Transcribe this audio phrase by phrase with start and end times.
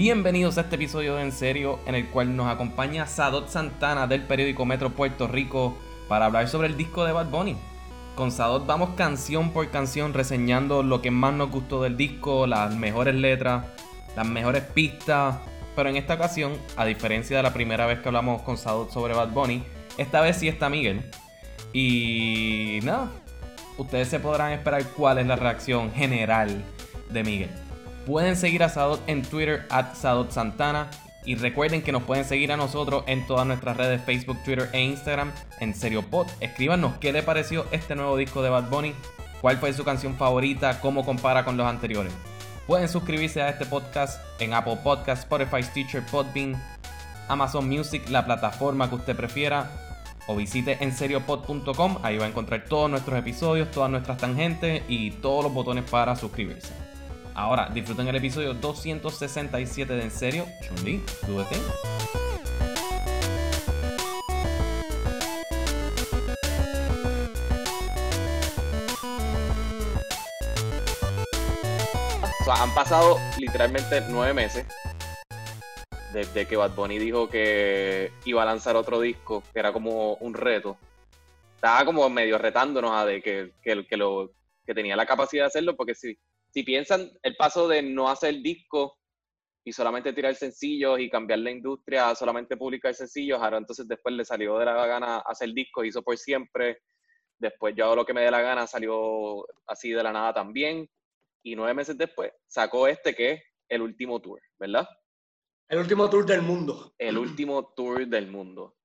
[0.00, 4.22] Bienvenidos a este episodio de En Serio, en el cual nos acompaña Sadot Santana del
[4.22, 7.56] periódico Metro Puerto Rico para hablar sobre el disco de Bad Bunny.
[8.14, 12.76] Con Sadot vamos canción por canción reseñando lo que más nos gustó del disco, las
[12.76, 13.64] mejores letras,
[14.14, 15.38] las mejores pistas.
[15.74, 19.14] Pero en esta ocasión, a diferencia de la primera vez que hablamos con Sadot sobre
[19.14, 19.64] Bad Bunny,
[19.96, 21.10] esta vez sí está Miguel.
[21.72, 23.10] Y nada,
[23.76, 26.62] ustedes se podrán esperar cuál es la reacción general
[27.10, 27.67] de Miguel.
[28.08, 30.88] Pueden seguir a Sadot en Twitter, at Sadot Santana.
[31.26, 34.80] Y recuerden que nos pueden seguir a nosotros en todas nuestras redes Facebook, Twitter e
[34.80, 36.26] Instagram en SerioPod.
[36.40, 38.94] Escríbanos qué le pareció este nuevo disco de Bad Bunny,
[39.42, 42.14] cuál fue su canción favorita, cómo compara con los anteriores.
[42.66, 46.58] Pueden suscribirse a este podcast en Apple Podcast, Spotify, Stitcher, Podbean,
[47.28, 49.70] Amazon Music, la plataforma que usted prefiera.
[50.28, 55.44] O visite enseriopod.com, ahí va a encontrar todos nuestros episodios, todas nuestras tangentes y todos
[55.44, 56.87] los botones para suscribirse.
[57.38, 60.44] Ahora, disfruten el episodio 267 de En Serio.
[60.60, 61.36] Chun-Li, do.
[61.36, 61.44] O
[72.44, 74.66] sea, han pasado literalmente nueve meses
[76.12, 80.34] desde que Bad Bunny dijo que iba a lanzar otro disco, que era como un
[80.34, 80.76] reto.
[81.54, 84.32] Estaba como medio retándonos a que, que lo,
[84.66, 86.18] que tenía la capacidad de hacerlo, porque si,
[86.58, 88.98] si piensan el paso de no hacer disco
[89.64, 94.12] y solamente tirar sencillos y cambiar la industria a solamente publicar sencillos, ahora entonces después
[94.16, 96.80] le salió de la gana hacer discos, hizo por siempre,
[97.38, 100.90] después yo hago lo que me dé la gana, salió así de la nada también,
[101.44, 104.88] y nueve meses después sacó este que es el último tour, ¿verdad?
[105.68, 106.92] El último tour del mundo.
[106.98, 108.77] El último tour del mundo.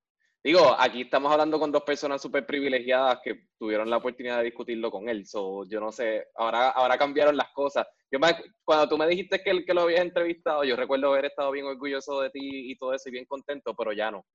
[0.44, 4.90] Digo, aquí estamos hablando con dos personas súper privilegiadas que tuvieron la oportunidad de discutirlo
[4.90, 5.24] con él.
[5.26, 7.86] So, yo no sé, ahora, ahora cambiaron las cosas.
[8.10, 11.24] Yo me, cuando tú me dijiste que, el, que lo habías entrevistado, yo recuerdo haber
[11.24, 14.26] estado bien orgulloso de ti y todo eso y bien contento, pero ya no.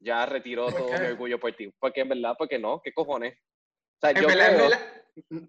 [0.00, 1.68] Ya retiró todo mi orgullo por ti.
[1.80, 3.34] Porque en verdad, porque no, ¿qué cojones?
[3.34, 4.70] O sea, yo creo...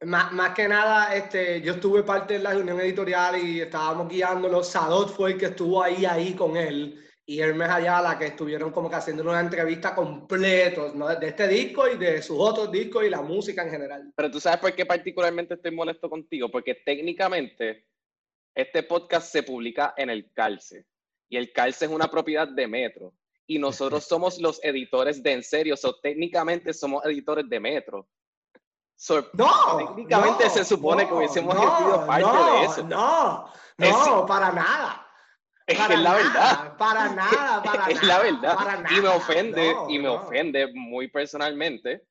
[0.01, 4.63] Más, más, que nada, este, yo estuve parte de la reunión editorial y estábamos guiándolo.
[4.63, 6.99] Sadot fue el que estuvo ahí, ahí con él.
[7.25, 11.07] Y Hermes Ayala, que estuvieron como que haciendo una entrevista completa ¿no?
[11.07, 14.11] de este disco y de sus otros discos y la música en general.
[14.15, 17.85] Pero tú sabes por qué particularmente estoy molesto contigo, porque técnicamente
[18.53, 20.85] este podcast se publica en el Calce.
[21.29, 23.13] Y el Calce es una propiedad de Metro.
[23.47, 28.07] Y nosotros somos los editores de En Serio, o técnicamente somos editores de Metro.
[28.95, 32.83] So, no, técnicamente no, se supone no, que hubiésemos sido parte de eso.
[32.83, 35.02] No, no, para nada.
[35.73, 36.77] Es para que es la nada, verdad.
[36.77, 38.07] Para nada, para es nada.
[38.07, 38.55] la verdad.
[38.55, 38.97] Para nada.
[38.97, 40.13] Y me ofende, No, y me no.
[40.15, 42.03] ofende muy personalmente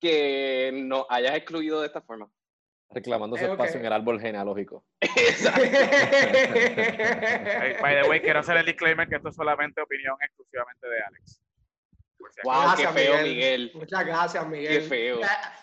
[0.00, 2.28] que nos hayas excluido de esta forma.
[2.92, 4.84] reclamando su Eh, espacio en el árbol genealógico.
[5.00, 5.08] Hey,
[7.80, 11.40] by the way, quiero hacer el disclaimer que esto es solamente opinión exclusivamente de Alex.
[12.44, 13.70] Wow, qué Gracias, feo, Miguel.
[13.74, 14.68] Muchas gracias, Miguel.
[14.82, 15.20] Qué feo.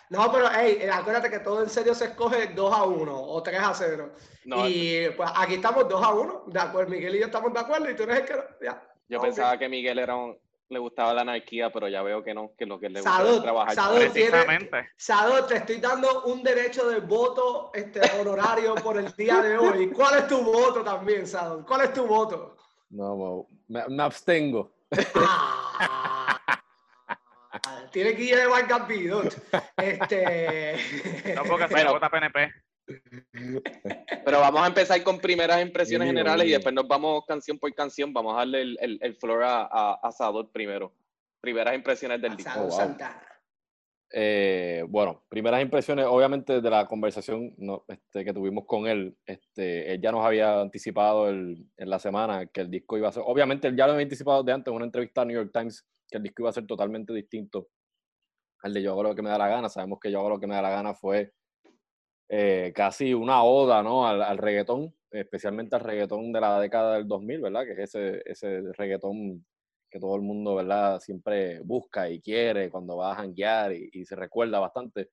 [0.09, 3.59] No, pero hey, acuérdate que todo en serio se escoge 2 a 1 o 3
[3.59, 4.11] a 0.
[4.45, 6.43] No, y pues aquí estamos 2 a 1.
[6.47, 8.33] De acuerdo, Miguel y yo estamos de acuerdo y tú eres el que.
[8.33, 8.83] no- Ya.
[9.09, 10.37] yo pensaba que Miguel era un,
[10.69, 13.35] le gustaba la anarquía, pero ya veo que no, que lo que le gusta Salud,
[13.35, 13.75] es trabajar.
[13.75, 13.97] salud.
[13.97, 14.89] tiene- Precisamente.
[14.95, 19.89] Sado, te estoy dando un derecho de voto este, honorario por el día de hoy.
[19.91, 21.65] ¿Cuál es tu voto también, Sado?
[21.65, 22.55] ¿Cuál es tu voto?
[22.91, 24.71] No, me, me abstengo.
[25.15, 26.16] Ah,
[27.91, 29.33] Tiene que ir de Vargas Vidot.
[29.77, 30.75] Este.
[31.35, 31.93] No porque se Bueno.
[31.93, 32.51] vota PNP.
[34.25, 38.13] Pero vamos a empezar con primeras impresiones generales y después nos vamos canción por canción.
[38.13, 40.93] Vamos a darle el, el, el floor a, a, a Sador primero.
[41.41, 42.69] Primeras impresiones del disco.
[42.69, 42.97] Sado wow.
[44.09, 49.17] Eh, bueno, primeras impresiones, obviamente, de la conversación no, este, que tuvimos con él.
[49.25, 53.11] Este, él ya nos había anticipado el- en la semana que el disco iba a
[53.11, 53.23] ser.
[53.25, 55.85] Obviamente, él ya lo había anticipado de antes en una entrevista a New York Times
[56.09, 57.67] que el disco iba a ser totalmente distinto
[58.63, 59.69] al de Yo hago lo que me da la gana.
[59.69, 61.33] Sabemos que Yo hago lo que me da la gana fue
[62.29, 64.07] eh, casi una oda ¿no?
[64.07, 67.65] al, al reggaetón, especialmente al reggaetón de la década del 2000, ¿verdad?
[67.65, 69.45] Que es ese, ese reggaetón
[69.89, 70.99] que todo el mundo, ¿verdad?
[70.99, 75.09] Siempre busca y quiere cuando va a janguear y, y se recuerda bastante.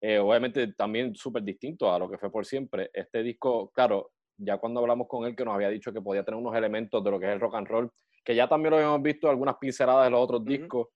[0.00, 2.90] Eh, obviamente también súper distinto a lo que fue por siempre.
[2.92, 6.38] Este disco, claro, ya cuando hablamos con él que nos había dicho que podía tener
[6.38, 7.92] unos elementos de lo que es el rock and roll,
[8.24, 10.88] que ya también lo habíamos visto algunas pinceladas de los otros discos,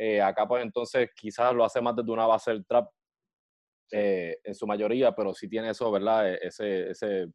[0.00, 2.88] eh, acá pues entonces quizás lo hace más desde una base del trap
[3.92, 6.32] eh, en su mayoría, pero sí tiene eso, ¿verdad?
[6.32, 7.26] E- Ese, ese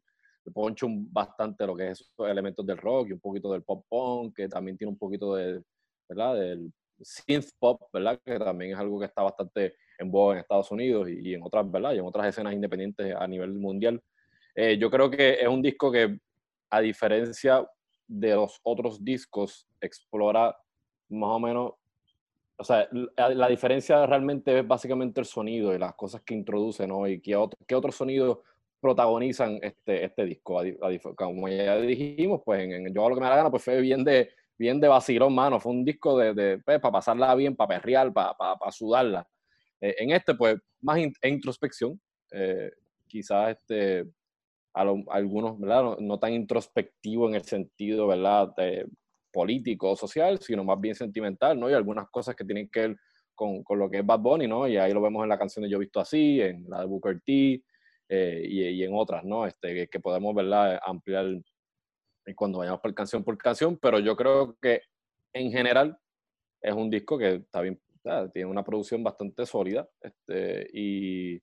[0.54, 4.36] poncho bastante lo que es esos elementos del rock y un poquito del pop punk,
[4.36, 5.62] que también tiene un poquito de,
[6.08, 6.36] ¿verdad?
[6.36, 8.20] Del synth pop, ¿verdad?
[8.24, 11.42] Que también es algo que está bastante en voga en Estados Unidos y, y en
[11.42, 11.92] otras, ¿verdad?
[11.94, 14.02] Y en otras escenas independientes a nivel mundial.
[14.54, 16.18] Eh, yo creo que es un disco que
[16.70, 17.66] a diferencia
[18.06, 20.56] de los otros discos, explora
[21.08, 21.72] más o menos,
[22.58, 27.06] o sea, la, diferencia realmente es básicamente el sonido y las cosas que introduce, ¿no?
[27.06, 28.38] Y qué, otro, qué otros sonidos
[28.80, 30.60] protagonizan este, este disco.
[31.16, 33.80] como ya dijimos, pues en, Yo hago lo que me da la gana, pues fue
[33.80, 35.60] bien de, bien de vacilón, mano.
[35.60, 39.28] Fue un disco de, de pues, para pasarla bien, para perrear, para, para, sudarla.
[39.80, 42.00] Eh, en este, pues, más introspección.
[42.32, 42.70] Eh,
[43.06, 44.06] quizás este,
[44.74, 45.98] a, algunos, ¿verdad?
[45.98, 48.54] No, tan introspectivo en el sentido, ¿verdad?
[49.36, 51.68] Político o social, sino más bien sentimental, ¿no?
[51.68, 52.96] Y algunas cosas que tienen que ver
[53.34, 54.66] con, con, lo que es Bad Bunny, ¿no?
[54.66, 57.20] Y ahí lo vemos en la canción de Yo visto así, en la de Booker
[57.20, 57.62] T,
[58.08, 59.46] eh, y, en otras, ¿no?
[59.46, 60.80] Este, que podemos, ¿verdad?
[60.86, 61.26] Ampliar
[62.34, 64.80] cuando vayamos por canción por canción, pero yo creo que
[65.34, 65.98] en general
[66.62, 67.78] es un disco que está bien,
[68.32, 71.42] tiene una producción bastante sólida este, y,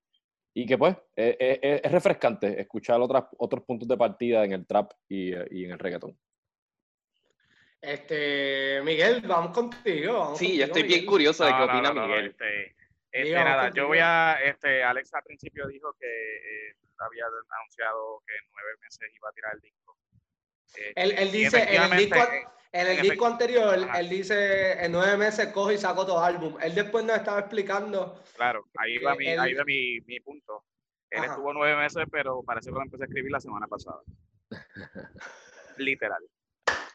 [0.56, 4.54] y que pues es, e, e, es, refrescante escuchar otras, otros puntos de partida en
[4.54, 6.18] el trap y, y en el reggaetón.
[7.84, 10.34] Este, Miguel, vamos contigo.
[10.38, 12.28] sí, yo estoy bien curioso de qué opina Miguel.
[12.28, 12.76] Este,
[13.12, 18.36] este, nada, yo voy a, este, Alex al principio dijo que eh, había anunciado que
[18.36, 19.98] en nueve meses iba a tirar el disco.
[20.78, 22.20] Eh, él, dice, en el disco,
[22.72, 26.56] en el disco anterior, él dice, en nueve meses cojo y saco todo álbum.
[26.62, 28.24] Él después nos estaba explicando.
[28.38, 30.64] Claro, ahí va, mi, ahí va mi, mi punto.
[31.10, 34.00] Él estuvo nueve meses, pero parece que lo empecé a escribir la semana pasada.
[35.78, 36.24] Literal.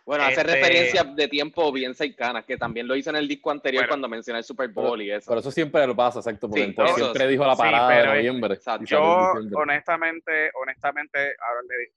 [0.08, 3.50] Bueno, hace este referencia de tiempo bien cercana, que también lo hizo en el disco
[3.50, 5.26] anterior cuando mencioné el Super Bowl y eso.
[5.28, 8.58] Pero eso siempre lo pasa, exacto, porque siempre dijo la parada de noviembre.
[8.86, 11.36] Yo, honestamente, honestamente,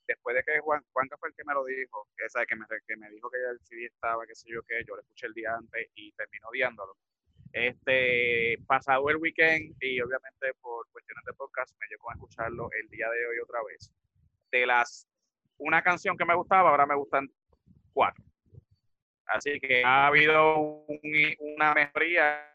[0.06, 2.48] después de que Juan, Juan fue el que me lo dijo, que, ¿sabe?
[2.48, 5.02] que, me, que me dijo que el CD estaba, qué sé yo qué, yo lo
[5.04, 6.98] escuché el día antes y terminó odiándolo.
[7.54, 12.90] Este, pasado el weekend y obviamente por cuestiones de podcast me llegó a escucharlo el
[12.90, 13.90] día de hoy otra vez.
[14.52, 15.08] De las,
[15.60, 17.32] una canción que me gustaba, ahora me gustan
[17.94, 18.24] cuatro.
[19.26, 20.86] Así que ha habido
[21.40, 22.48] una mejoría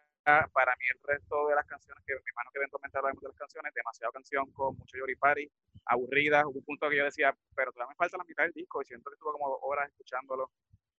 [0.52, 3.36] para mí el resto de las canciones, que mi hermano que eventualmente hablamos de las
[3.36, 5.48] canciones, demasiada canción con mucho yoripari,
[5.86, 8.82] aburrida, hubo un punto que yo decía, pero todavía me falta la mitad del disco
[8.82, 10.50] y siento que estuve como horas escuchándolo,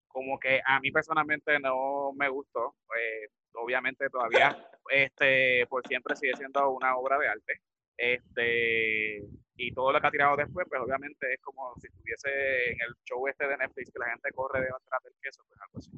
[0.07, 4.57] como que a mí personalmente no me gustó, eh, obviamente todavía
[4.89, 7.61] este, por siempre sigue siendo una obra de arte,
[7.97, 9.23] este,
[9.57, 12.95] y todo lo que ha tirado después, pues obviamente es como si estuviese en el
[13.03, 15.91] show este de Netflix que la gente corre detrás del queso, pues algo así.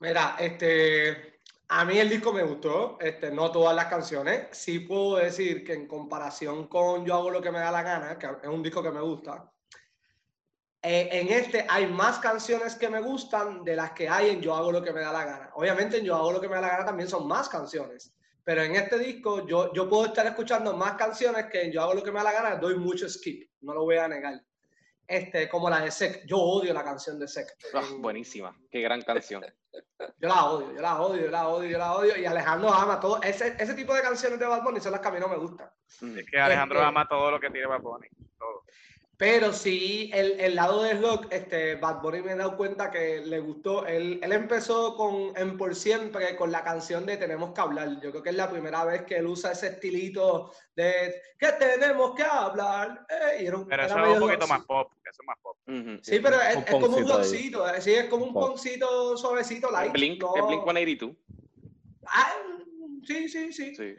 [0.00, 4.48] Mira, este, a mí el disco me gustó, este, no todas las canciones.
[4.52, 8.18] Sí puedo decir que en comparación con Yo hago lo que me da la gana,
[8.18, 9.52] que es un disco que me gusta,
[10.80, 14.54] eh, en este hay más canciones que me gustan de las que hay en Yo
[14.54, 15.50] hago lo que me da la gana.
[15.54, 18.14] Obviamente en Yo hago lo que me da la gana también son más canciones
[18.48, 22.02] pero en este disco yo, yo puedo estar escuchando más canciones que yo hago lo
[22.02, 24.40] que me da la gana, doy mucho skip, no lo voy a negar.
[25.06, 27.46] Este, como la de Sec, yo odio la canción de Sec.
[27.74, 29.44] Ah, buenísima, qué gran canción.
[30.18, 32.98] yo la odio, yo la odio, yo la odio, yo la odio, y Alejandro ama
[32.98, 35.28] todo, ese, ese tipo de canciones de Bad Bunny son las que a mí no
[35.28, 35.68] me gustan.
[36.16, 38.08] Es que Alejandro este ama todo lo que tiene Bad Bunny.
[39.18, 43.20] Pero sí, el, el, lado del rock, este, Bad Bunny me he dado cuenta que
[43.26, 43.84] le gustó.
[43.84, 48.00] Él, él, empezó con En Por Siempre con la canción de Tenemos que hablar.
[48.00, 52.14] Yo creo que es la primera vez que él usa ese estilito de que tenemos
[52.14, 53.04] que hablar.
[53.08, 54.92] Eh, y pero eso es un poquito más pop.
[55.02, 55.56] Eso es más pop.
[56.00, 57.68] Sí, pero es, como un rockcito.
[57.68, 59.90] Eh, sí, es como un poncito suavecito, light.
[59.94, 60.46] Blink, no...
[60.46, 61.16] Blink 182.
[62.06, 62.36] Ah,
[63.04, 63.74] sí, sí, sí.
[63.74, 63.96] sí.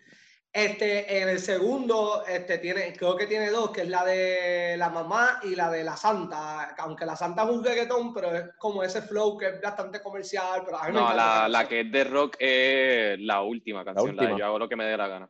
[0.52, 4.90] Este, en el segundo, este, tiene, creo que tiene dos, que es la de la
[4.90, 6.76] mamá y la de la santa.
[6.80, 10.64] Aunque la santa es un reggaetón, pero es como ese flow que es bastante comercial.
[10.66, 14.58] Pero no, la, la, que es de rock es la última canción, la, yo hago
[14.58, 15.30] lo que me dé la gana.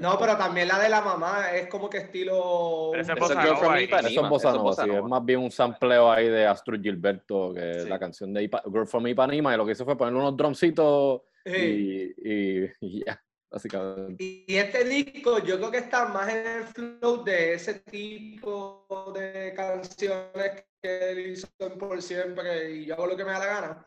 [0.00, 2.90] No, pero también la de la mamá es como que estilo.
[2.92, 8.32] Pero es es más bien un sampleo ahí de Astrid Gilberto, que es la canción
[8.32, 13.20] de Girl from Ipanema, y lo que hizo fue ponerle unos drumcitos y, y ya
[13.50, 14.16] básicamente.
[14.18, 19.52] Y este disco yo creo que está más en el flow de ese tipo de
[19.54, 23.86] canciones que él hizo por siempre y yo hago lo que me da la gana.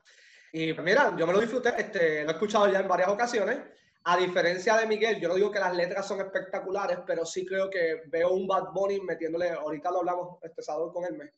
[0.52, 3.60] Y pues mira, yo me lo disfruté, este, lo he escuchado ya en varias ocasiones.
[4.06, 7.70] A diferencia de Miguel, yo no digo que las letras son espectaculares, pero sí creo
[7.70, 11.32] que veo un Bad Bunny metiéndole, ahorita lo hablamos este sábado con él,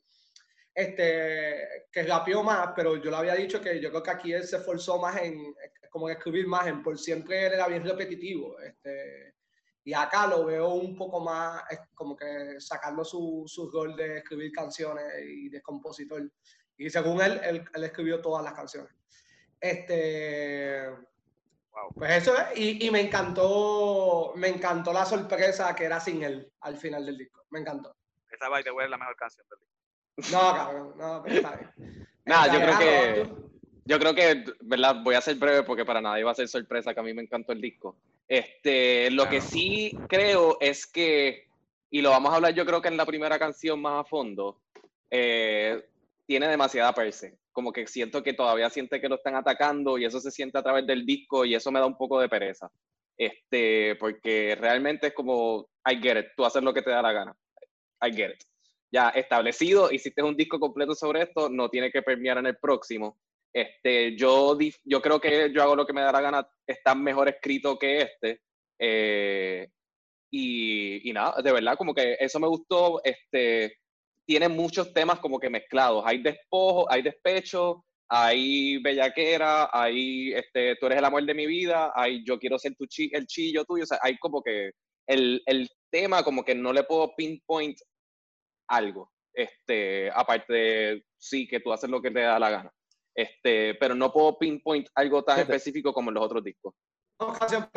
[0.76, 4.44] este, que rapió más, pero yo le había dicho que yo creo que aquí él
[4.44, 5.56] se esforzó más en,
[5.90, 9.36] como escribir más, en por siempre era bien repetitivo, este,
[9.86, 11.64] y acá lo veo un poco más
[11.94, 16.30] como que sacando su, su rol de escribir canciones y de compositor.
[16.76, 18.92] Y según él, él, escribió todas las canciones.
[19.62, 20.90] Este,
[21.94, 26.52] Pues eso es, y, y, me encantó, me encantó la sorpresa que era sin él
[26.62, 27.96] al final del disco, me encantó.
[28.30, 29.85] Esa by the way es la mejor canción del disco.
[30.32, 32.08] No, cabrón, no, pero está bien.
[32.26, 33.46] Nada, yo creo que,
[33.86, 34.96] yo creo que, ¿verdad?
[35.04, 37.22] Voy a ser breve porque para nadie va a ser sorpresa que a mí me
[37.22, 37.98] encantó el disco.
[38.28, 41.48] Este, lo que sí creo es que,
[41.92, 44.60] y lo vamos a hablar yo creo que en la primera canción más a fondo,
[45.12, 45.86] eh,
[46.26, 47.38] tiene demasiada per se.
[47.52, 50.64] Como que siento que todavía siente que lo están atacando y eso se siente a
[50.64, 52.72] través del disco y eso me da un poco de pereza.
[53.18, 57.14] Este, porque realmente es como, I get it, tú haces lo que te da la
[57.14, 57.36] gana.
[58.02, 58.44] I get it.
[58.96, 63.18] Ya establecido, hiciste un disco completo sobre esto, no tiene que permear en el próximo.
[63.54, 67.30] Este, yo, yo creo que yo hago lo que me da la gana, está mejor
[67.30, 68.42] escrito que este.
[68.80, 69.68] eh,
[70.32, 73.02] y, y nada, de verdad, como que eso me gustó.
[73.04, 73.78] Este,
[74.26, 76.04] tiene muchos temas como que mezclados.
[76.06, 81.92] Hay despojo, hay despecho, hay bellaquera, hay este, tú eres el amor de mi vida,
[81.96, 83.84] hay yo quiero ser tu chi- el chillo tuyo.
[83.84, 84.72] O sea, hay como que
[85.08, 87.78] el, el tema, como que no le puedo pinpoint
[88.68, 89.12] algo.
[89.34, 92.72] Este, aparte de sí, que tú haces lo que te da la gana.
[93.14, 96.74] Este, pero no puedo pinpoint algo tan específico como en los otros discos.
[97.40, 97.70] Canción.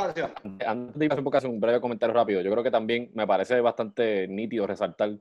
[0.67, 3.61] Antes de ir a hacer un breve comentario rápido, yo creo que también me parece
[3.61, 5.17] bastante nítido resaltar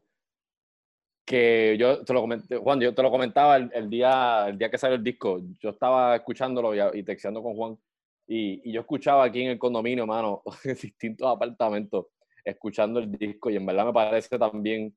[1.24, 4.72] que yo te lo comenté, Juan, yo te lo comentaba el, el día, el día
[4.72, 7.78] que salió el disco, yo estaba escuchándolo y, y texteando con Juan
[8.26, 12.06] y, y yo escuchaba aquí en el condominio, mano, en distintos apartamentos,
[12.46, 14.96] escuchando el disco y en verdad me parece también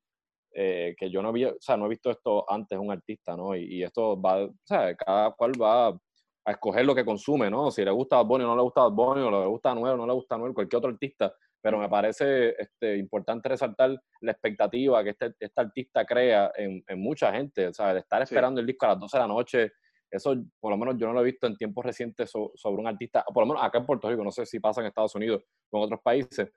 [0.53, 3.55] eh, que yo no había, o sea, no he visto esto antes un artista, ¿no?
[3.55, 7.69] Y, y esto va, o sea, cada cual va a escoger lo que consume, ¿no?
[7.71, 9.93] Si le gusta Bad Bunny o no le gusta Bad Bunny, o le gusta Anuel
[9.93, 14.31] o no le gusta Anuel, cualquier otro artista, pero me parece este, importante resaltar la
[14.31, 18.33] expectativa que este, este artista crea en, en mucha gente, o sea, de estar Sí.
[18.33, 19.71] esperando el disco a las 12 de la noche,
[20.09, 22.87] eso por lo menos yo no lo he visto en tiempos recientes so- sobre un
[22.87, 25.43] artista, por lo menos acá en Puerto Rico, no sé si pasa en Estados Unidos
[25.69, 26.51] o en otros países,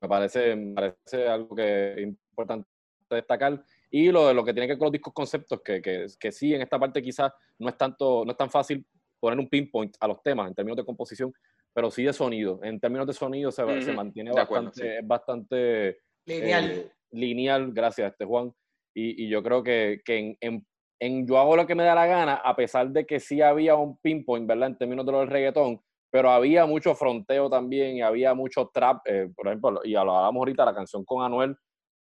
[0.00, 2.68] me parece, me parece algo que importante
[3.10, 3.62] destacar.
[3.90, 6.32] Y lo de lo que tiene que ver con los discos conceptos, que, que, que
[6.32, 8.84] sí, en esta parte quizás no es tanto, no es tan fácil
[9.20, 11.32] poner un pinpoint a los temas en términos de composición,
[11.72, 12.58] pero sí de sonido.
[12.62, 14.98] En términos de sonido se, se Ujú, mantiene de acuerdo, bastante, sí.
[15.00, 16.64] es bastante Lineal.
[16.70, 18.52] eh, lineal, gracias, este Juan.
[18.94, 20.66] Y, y yo creo que, que en, en,
[21.00, 23.76] en Yo hago lo que me da la gana, a pesar de que sí había
[23.76, 24.68] un pinpoint, ¿verdad?
[24.70, 29.02] En términos de lo del reggaetón, pero había mucho fronteo también y había mucho trap,
[29.06, 31.56] eh, por ejemplo, y hablábamos ahorita, la canción con Anuel,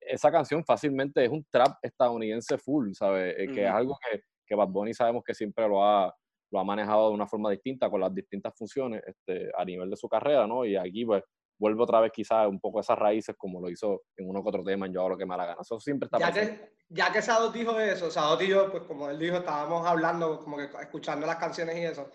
[0.07, 3.36] esa canción fácilmente es un trap estadounidense full, ¿sabes?
[3.38, 3.77] Eh, que es Ujú.
[3.77, 6.13] algo que, que Bad Bunny sabemos que siempre lo ha,
[6.51, 9.95] lo ha manejado de una forma distinta, con las distintas funciones este, a nivel de
[9.98, 10.65] su carrera, ¿no?
[10.65, 11.24] Y aquí, pues,
[11.57, 14.63] vuelve otra vez quizás un poco esas raíces como lo hizo en uno que otro
[14.63, 15.62] tema en Yo hago lo que me da la gana.
[15.62, 16.60] Eso siempre está Ya presente.
[16.60, 20.39] que, ya que Sadot dijo eso, Sadot y yo, pues como él dijo, estábamos hablando,
[20.43, 22.10] como que escuchando las canciones y eso.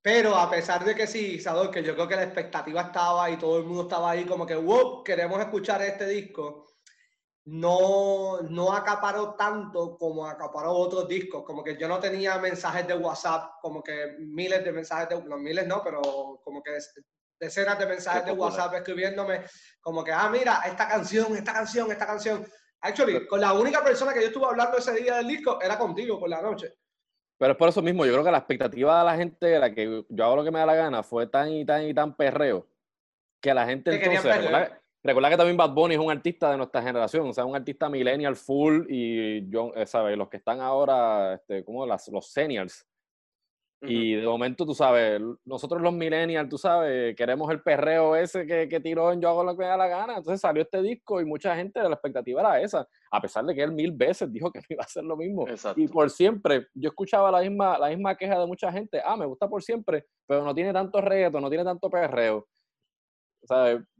[0.00, 3.36] Pero a pesar de que sí, Sadot, que yo creo que la expectativa estaba y
[3.36, 6.64] todo el mundo estaba ahí como que, wow, queremos escuchar este disco,
[7.50, 11.44] no, no acaparó tanto como acaparó otros discos.
[11.44, 15.38] Como que yo no tenía mensajes de WhatsApp, como que miles de mensajes de, no
[15.38, 16.02] miles no, pero
[16.44, 16.72] como que
[17.40, 18.32] decenas de mensajes de.
[18.32, 19.44] WhatsApp escribiéndome
[19.80, 22.46] como que, ah, mira, esta canción, esta canción, esta canción.
[22.82, 26.20] Actually, con la única persona que yo estuve hablando ese día del disco era contigo
[26.20, 26.74] por la noche.
[27.38, 29.74] Pero es por eso mismo, yo creo que la expectativa de la gente de la
[29.74, 32.14] que yo hago lo que me da la gana fue tan y tan y tan
[32.14, 32.66] perreo
[33.40, 34.70] que la gente entonces.
[35.08, 37.88] Recuerda, que también Bad Bunny es un artista de nuestra generación, o sea, un artista
[37.88, 40.16] millennial full y yo, eh, ¿sabes?
[40.16, 42.86] Los que están ahora, este, como las, los seniors.
[43.80, 48.68] Y de momento, tú sabes, nosotros los millennials, tú sabes, queremos el perreo ese que,
[48.68, 50.16] que tiró en Yo hago lo que me da la gana.
[50.16, 53.62] Entonces salió este disco y mucha gente, la expectativa era esa, a pesar de que
[53.62, 55.46] él mil veces dijo que no iba a hacer lo mismo.
[55.46, 55.80] Exacto.
[55.80, 59.26] Y por siempre, yo escuchaba la misma, la misma queja de mucha gente, ah, me
[59.26, 62.48] gusta por siempre, pero no tiene tanto reto, no tiene tanto perreo.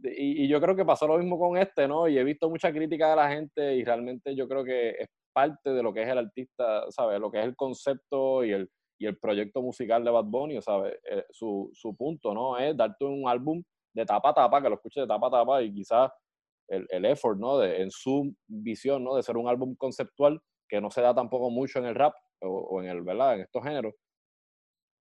[0.02, 2.09] Y, y yo creo que pasó lo mismo con este, ¿no?
[2.09, 5.71] Y he visto mucha crítica de la gente y realmente yo creo que es parte
[5.71, 7.21] de lo que es el artista, ¿sabes?
[7.21, 8.68] Lo que es el concepto y el,
[8.99, 10.95] y el proyecto musical de Bad Bunny, ¿sabes?
[11.11, 12.59] Eh, su, su punto, ¿no?
[12.59, 13.62] Es darte un álbum
[13.95, 16.11] de tapa a tapa, que lo escuches de tapa a tapa y quizás
[16.68, 17.59] el, el effort, ¿no?
[17.59, 19.14] De, en su visión, ¿no?
[19.14, 22.49] De ser un álbum conceptual que no se da tampoco mucho en el rap o,
[22.49, 23.35] o en el, ¿verdad?
[23.35, 23.95] En estos géneros.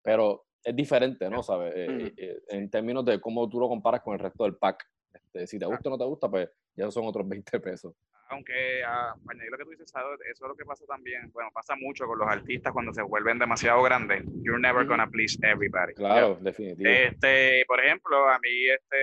[0.02, 1.42] Pero es diferente, ¿no?
[1.42, 1.74] ¿Sabes?
[1.76, 2.06] Eh, Ujú.
[2.06, 4.84] eh, eh, en términos de cómo tú lo comparas con el resto del pack.
[5.14, 7.94] Este, si te gusta o no te gusta, pues ya son otros 20 pesos.
[8.30, 11.76] Aunque para añadir lo que tú dices, eso es lo que pasa también, bueno, pasa
[11.76, 14.24] mucho con los artistas cuando se vuelven demasiado grandes.
[14.42, 15.92] You're never gonna please everybody.
[15.94, 16.88] Claro, definitivo.
[16.88, 18.96] Este, por ejemplo, a mí este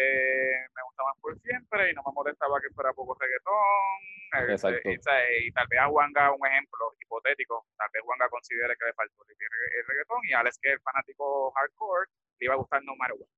[0.75, 4.41] me gusta más por siempre y no me molestaba que fuera poco reggaetón.
[4.41, 4.89] este, Exacto.
[4.89, 5.25] y, ¿sabes?
[5.45, 9.23] y tal vez a Juanga, un ejemplo hipotético, tal vez Juanga considere que le faltó
[9.29, 12.95] el, regga- el reggaetón y Alex, que es fanático hardcore, le iba a gustar no
[12.97, 13.29] matter what.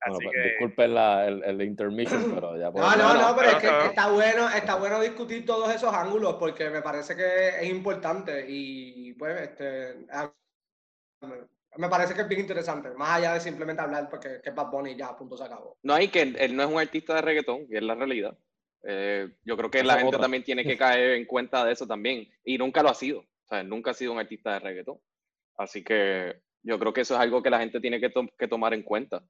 [0.00, 0.40] Pues, que...
[0.40, 4.48] Disculpen la, el, el, intermission, pero ya No, no, no, pero es que está bueno,
[4.48, 10.06] está bueno discutir todos esos ángulos porque me parece que es importante y pues este
[11.76, 14.70] me parece que es bien interesante, más allá de simplemente hablar porque que es Bad
[14.70, 15.76] Bunny ya, punto se acabó.
[15.82, 18.36] No, hay que él no es un artista de reggaetón, y es la realidad.
[18.84, 22.28] Eh, yo creo que la gente también tiene que caer en cuenta de eso también,
[22.44, 24.98] y nunca lo ha sido, o sea, nunca ha sido un artista de reggaetón.
[25.56, 28.74] Así que yo creo que eso es algo que la gente tiene que, que tomar
[28.74, 29.22] en cuenta.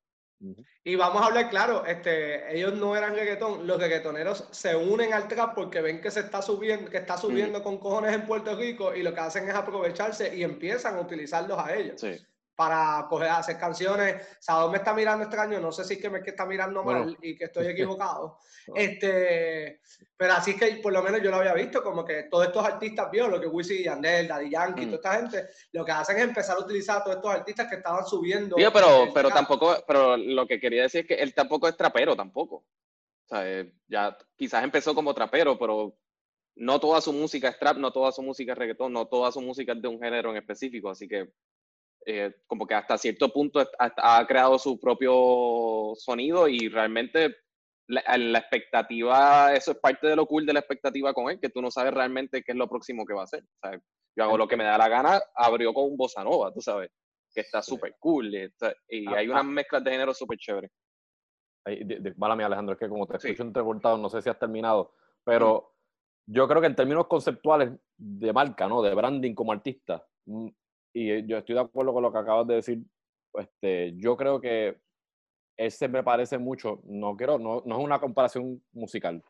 [0.84, 5.26] Y vamos a hablar claro, este, ellos no eran reggaetón, los reggaetoneros se unen al
[5.26, 8.94] trap porque ven que se está subiendo, que está subiendo con cojones en Puerto Rico
[8.94, 12.00] y lo que hacen es aprovecharse y empiezan a utilizarlos a ellos.
[12.00, 12.18] Sí
[12.58, 14.36] para coger, hacer canciones.
[14.40, 17.36] Sador me está mirando extraño, no sé si es que me está mirando mal y
[17.36, 18.40] que estoy equivocado.
[18.74, 19.80] este,
[20.16, 23.12] pero así que por lo menos yo lo había visto, como que todos estos artistas
[23.12, 24.90] vio lo que Wisin y Yandel, Daddy Yankee, mm.
[24.90, 27.76] toda esta gente, lo que hacen es empezar a utilizar a todos estos artistas que
[27.76, 28.56] estaban subiendo.
[28.56, 32.56] Pero, pero tampoco, pero lo que quería decir es que él tampoco es trapero tampoco.
[32.56, 35.96] O sea, eh, ya quizás empezó como trapero, pero
[36.56, 39.40] no toda su música es trap, no toda su música es reggaetón, no toda su
[39.40, 41.30] música es de un género en específico, así que
[42.06, 47.36] eh, como que hasta cierto punto ha, creado su propio sonido y realmente
[47.86, 51.62] la, expectativa, eso es parte de lo cool de la expectativa con él, que tú
[51.62, 53.44] no sabes realmente qué es lo próximo que va a hacer.
[54.16, 56.90] yo hago lo que me da la gana, abrió con un bossa nova, tú sabes,
[57.34, 58.72] que está súper cool y, ah,
[59.16, 59.46] hay unas ah.
[59.46, 60.70] mezclas de género súper chévere.
[61.66, 65.74] Mía, Alejandro, es que como te escucho entrecortado, no sé si has terminado, pero
[66.26, 68.82] yo creo que en términos conceptuales de marca, ¿no?
[68.82, 70.48] De branding como artista, mm,
[70.92, 72.82] y yo estoy de acuerdo con lo que acabas de decir.
[73.34, 74.78] Este, yo creo que
[75.56, 79.22] ese me parece mucho, no quiero, no, no es una comparación musical,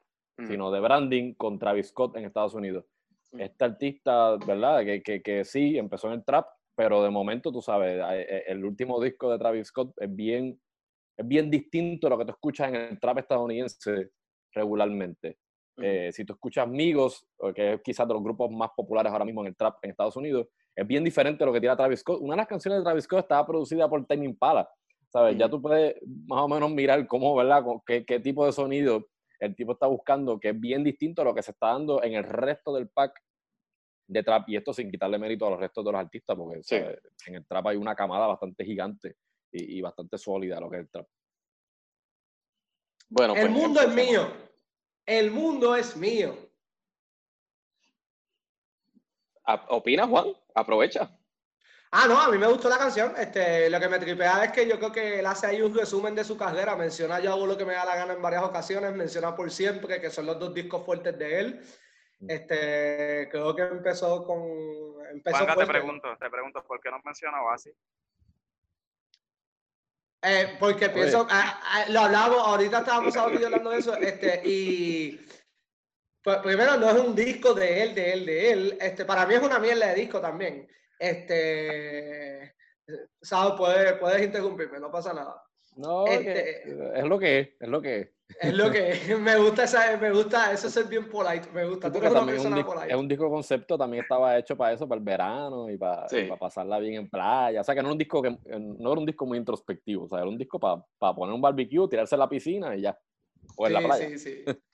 [0.46, 2.84] sino de branding con Travis Scott en Estados Unidos.
[3.32, 4.84] Este artista, ¿verdad?
[4.84, 6.46] Que, que, que, sí, empezó en el trap,
[6.76, 10.60] pero de momento, tú sabes, e, el último disco de Travis Scott es bien,
[11.16, 14.10] es bien distinto a lo que tú escuchas en el trap estadounidense
[14.52, 15.38] regularmente.
[15.80, 19.42] Eh, si tú escuchas Migos, que es quizás de los grupos más populares ahora mismo
[19.42, 20.46] en el trap en Estados Unidos,
[20.78, 22.20] es bien diferente a lo que tiene Travis Scott.
[22.20, 24.70] Una de las canciones de Travis Scott estaba producida por Tame Impala,
[25.08, 25.36] ¿sabes?
[25.36, 27.64] Ya tú puedes más o menos mirar cómo, ¿verdad?
[27.84, 29.08] Qué, qué tipo de sonido
[29.40, 32.14] el tipo está buscando, que es bien distinto a lo que se está dando en
[32.14, 33.20] el resto del pack
[34.06, 36.60] de trap, y esto sin quitarle mérito a los restos de los artistas, porque
[37.26, 39.16] en el trap hay una camada bastante gigante
[39.50, 41.06] y, bastante sólida lo que es el trap.
[43.08, 44.28] Bueno, el pues, mundo es mío.
[45.04, 46.36] El mundo es mío.
[49.68, 50.26] ¿Opina, Juan?
[50.54, 51.10] Aprovecha.
[51.90, 53.14] Ah, no, a mí me gustó la canción.
[53.16, 56.14] Este, lo que me tripea es que yo creo que él hace ahí un resumen
[56.14, 56.76] de su carrera.
[56.76, 58.94] Menciona Yo hago lo que me da la gana en varias ocasiones.
[58.94, 61.60] Menciona por siempre, que son los dos discos fuertes de él.
[62.20, 62.30] Mm.
[62.30, 64.42] Este, creo que empezó con.
[65.10, 67.74] Empezó te pregunto, te pregunto, ¿por qué no menciona Oasis?
[70.20, 75.18] Eh, porque pienso, ah, lo hablamos, ahorita estábamos hablando de eso, este, y
[76.22, 78.78] pues, primero, no es un disco de él, de él, de él.
[78.80, 80.68] Este, para mí es una mierda de disco también.
[80.98, 82.54] Este,
[83.20, 85.42] Sao, puedes, puedes interrumpirme, no pasa nada.
[85.76, 86.62] No, este,
[86.98, 88.08] es lo que es, es lo que es.
[88.40, 89.08] Es lo que es.
[89.20, 91.90] Me gusta, esa, me gusta eso ser bien polite, me gusta.
[91.90, 92.90] Tú eres una persona un polite.
[92.90, 96.36] Es un disco concepto, también estaba hecho para eso, para el verano y para, para,
[96.36, 97.62] pasarla bien en playa.
[97.62, 100.08] O sea, que no, era un disco que, no era un disco muy introspectivo, o
[100.08, 102.98] sea, era un disco para, para poner un barbecue, tirarse a la piscina y ya.
[103.56, 104.08] O en la playa.
[104.10, 104.44] Sí, sí.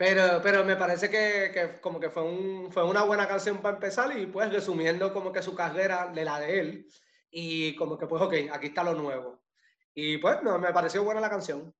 [0.00, 3.74] Pero, pero me parece que, que, como que fue, un, fue una buena canción para
[3.74, 6.86] empezar y pues resumiendo como que su carrera de la de él
[7.30, 9.44] y como que pues ok, aquí está lo nuevo.
[9.92, 11.74] Y pues no, me pareció buena la canción.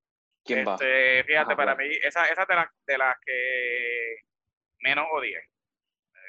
[0.45, 0.75] ¿Quién va?
[0.75, 2.57] Este, fíjate, para mí, esa, esa de,
[2.93, 4.17] de las que
[4.81, 5.39] menos odié.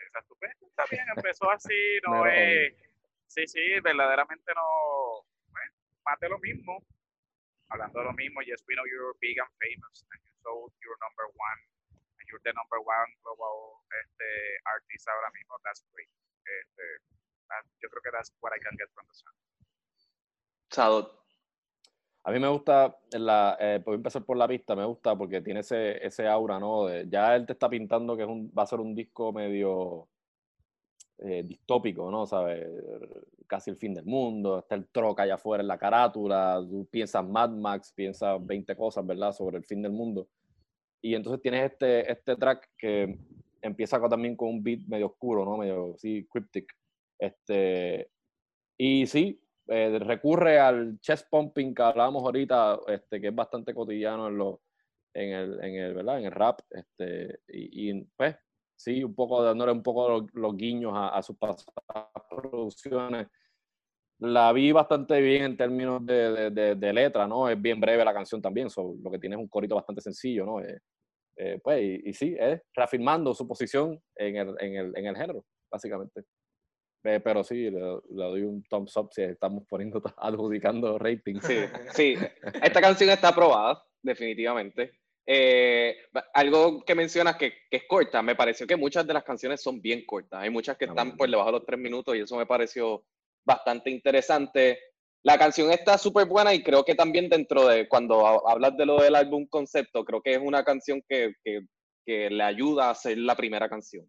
[0.08, 2.74] Esa estupenda, está bien, empezó así, no es...
[3.28, 5.26] Sí, sí, verdaderamente no...
[5.50, 5.74] Bueno,
[6.06, 6.86] más de lo mismo.
[7.68, 10.96] Hablando de lo mismo, yes, we know you're big and famous and you sold your
[11.02, 11.72] number one
[12.32, 14.28] you're the number one global este,
[14.66, 16.10] artist ahora mismo, that's great.
[16.42, 16.84] Este,
[17.80, 19.36] yo creo que that's what I can get from the song.
[20.72, 21.22] Salud.
[22.24, 26.06] A mí me gusta, la, eh, empezar por la pista, me gusta porque tiene ese,
[26.06, 26.88] ese aura, ¿no?
[27.04, 30.08] ya él te está pintando que es un, va a ser un disco medio
[31.18, 32.28] eh, distópico, ¿no?
[32.28, 32.68] ¿Sabes?
[33.48, 37.26] Casi el fin del mundo, está el troca allá afuera en la carátula, tú piensas
[37.28, 39.32] Mad Max, piensas 20 cosas, ¿verdad?
[39.32, 40.28] Sobre el fin del mundo.
[41.02, 43.18] Y entonces tienes este, este track que
[43.62, 45.58] empieza también con un beat medio oscuro, ¿no?
[45.58, 46.72] Medio, sí, cryptic.
[47.18, 48.10] Este,
[48.78, 54.28] y sí, eh, recurre al chest pumping que hablábamos ahorita, este, que es bastante cotidiano
[54.28, 54.62] en, lo,
[55.14, 56.20] en, el, en, el, ¿verdad?
[56.20, 56.62] en el rap.
[56.70, 58.36] Este, y, pues,
[58.76, 61.66] sí, un poco dándole un poco los, guiños a, sus pasadas
[62.30, 63.28] producciones.
[64.20, 67.50] la vi bastante bien en términos de, de, letra, ¿no?
[67.50, 70.62] Es bien breve la canción también, lo que tiene es un corito bastante sencillo, ¿no?
[70.62, 70.80] Eh,
[71.38, 75.46] eh, pues, y, sí, es reafirmando su posición en el, en el, en el género,
[75.72, 76.24] básicamente.
[77.04, 81.40] Eh, pero sí, le, doy un thumbs up si estamos poniendo, adjudicando rating.
[81.42, 81.58] Sí,
[81.94, 82.16] sí.
[82.62, 85.00] Esta canción está aprobada, definitivamente.
[86.34, 89.82] algo que mencionas que, que, es corta, me pareció que muchas de las canciones son
[89.82, 90.42] bien cortas.
[90.42, 93.04] Hay muchas que están por debajo de los tres minutos y eso me pareció
[93.44, 94.80] bastante interesante.
[95.24, 99.02] La canción está súper buena y creo que también dentro de, cuando hablas de lo
[99.02, 101.62] del álbum concepto, creo que es una canción que, que,
[102.06, 104.06] que le ayuda a ser la primera canción.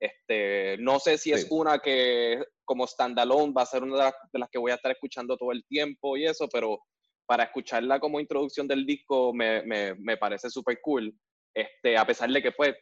[0.00, 4.50] Este, no sé si es una que como standalone va a ser una de las,
[4.50, 6.78] que voy a estar escuchando todo el tiempo y eso, pero
[7.26, 11.14] para escucharla como introducción del disco me, me, me parece súper cool.
[11.54, 12.74] Este, a pesar de que pues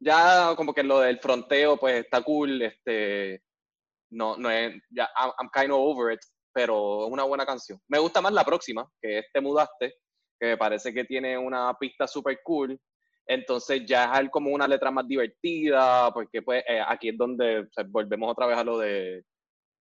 [0.00, 3.42] ya como que lo del fronteo pues está cool, este,
[4.10, 6.20] no, no es, ya, I'm, kind of over it,
[6.56, 7.78] pero es una buena canción.
[7.86, 9.96] Me gusta más la próxima, que es Te Mudaste,
[10.40, 12.80] que me parece que tiene una pista super cool.
[13.26, 18.32] Entonces ya es como una letra más divertida, porque pues eh, aquí es donde volvemos
[18.32, 19.22] otra vez a lo de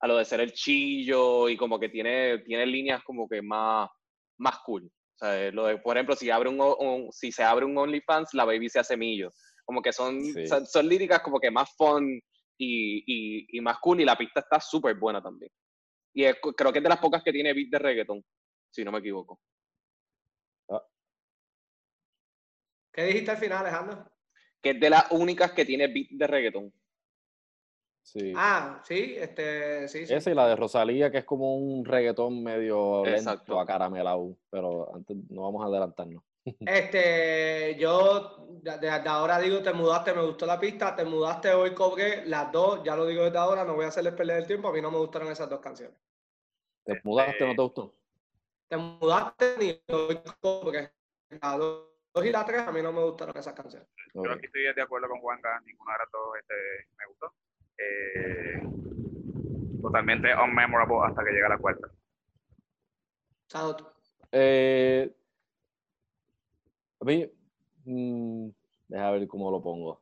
[0.02, 3.90] a lo de ser el chillo y como que tiene, tiene líneas como que más,
[4.38, 4.84] más cool.
[4.84, 8.44] O sea, lo de, por ejemplo, si, abre un, si se abre un OnlyFans, la
[8.44, 9.32] baby se hace millo.
[9.64, 12.20] Como que son, son, son, líricas como que más fun,
[12.58, 15.52] y, y, más cool y la pista está súper buena también.
[16.16, 18.26] Y creo que es de las pocas que tiene beat de reggaeton,
[18.72, 19.42] si no me equivoco.
[20.70, 20.82] Ah.
[22.94, 24.10] ¿Qué dijiste al final, Alejandro?
[24.62, 26.74] Que es de las únicas que tiene beat de reggaeton.
[28.02, 28.34] Sí.
[28.34, 33.06] Ah, sí, este, sí, Esa y la de Rosalía, que es como un reggaetón medio
[33.06, 33.54] Exacto.
[33.54, 36.24] lento, acaramelado, pero antes no vamos a adelantarnos.
[36.66, 42.26] Este, yo desde ahora digo, te mudaste, me gustó la pista, te mudaste, hoy cobré
[42.26, 44.74] las dos, ya lo digo desde ahora, no voy a hacerles perder el tiempo, a
[44.74, 45.98] mí no me gustaron esas dos canciones.
[46.84, 47.96] ¿Te mudaste, no te gustó?
[48.68, 50.92] Te mudaste ni hoy cobré.
[51.42, 53.88] Las dos y la tres a mí no me gustaron esas canciones.
[54.14, 56.56] Yo aquí estoy de acuerdo con Juanca, ninguna de las dos este,
[56.98, 57.34] me gustó.
[57.78, 58.64] Eh,
[59.82, 61.90] totalmente unmemorable hasta que llega la cuarta.
[64.32, 65.14] Eh,
[67.00, 67.30] a mí,
[67.86, 68.50] mm,
[68.88, 70.02] deja ver cómo lo pongo.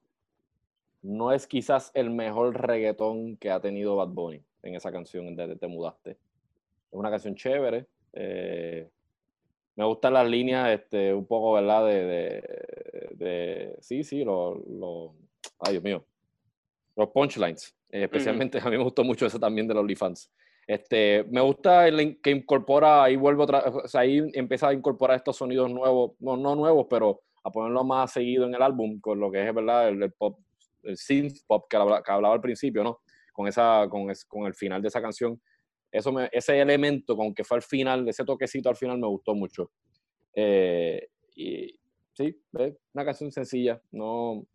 [1.01, 5.55] No es quizás el mejor reggaetón que ha tenido Bad Bunny en esa canción de
[5.55, 6.11] Te Mudaste.
[6.11, 6.17] Es
[6.91, 7.87] una canción chévere.
[8.13, 8.89] Eh,
[9.75, 11.87] me gustan las líneas, este, un poco, ¿verdad?
[11.87, 12.05] De,
[13.11, 15.15] de, sí, sí, los, lo,
[15.59, 16.05] ay Dios mío,
[16.95, 17.75] los punchlines.
[17.89, 20.31] Eh, especialmente a mí me gustó mucho eso también de los OnlyFans.
[20.65, 25.17] Este, me gusta el, que incorpora, ahí vuelvo otra, o sea, ahí empieza a incorporar
[25.17, 29.19] estos sonidos nuevos, no, no nuevos, pero a ponerlo más seguido en el álbum, con
[29.19, 29.89] lo que es, ¿verdad?
[29.89, 30.39] El, pop,
[30.83, 33.01] el synth pop que, hablaba al principio, ¿no?
[33.33, 35.41] Con, esa, con, con el final de esa canción.
[35.91, 39.71] Eso ese elemento, con que fue al final, ese toquecito al final me gustó mucho.
[40.33, 41.77] Eh, y
[42.13, 42.35] sí,
[42.93, 44.45] una canción sencilla, no...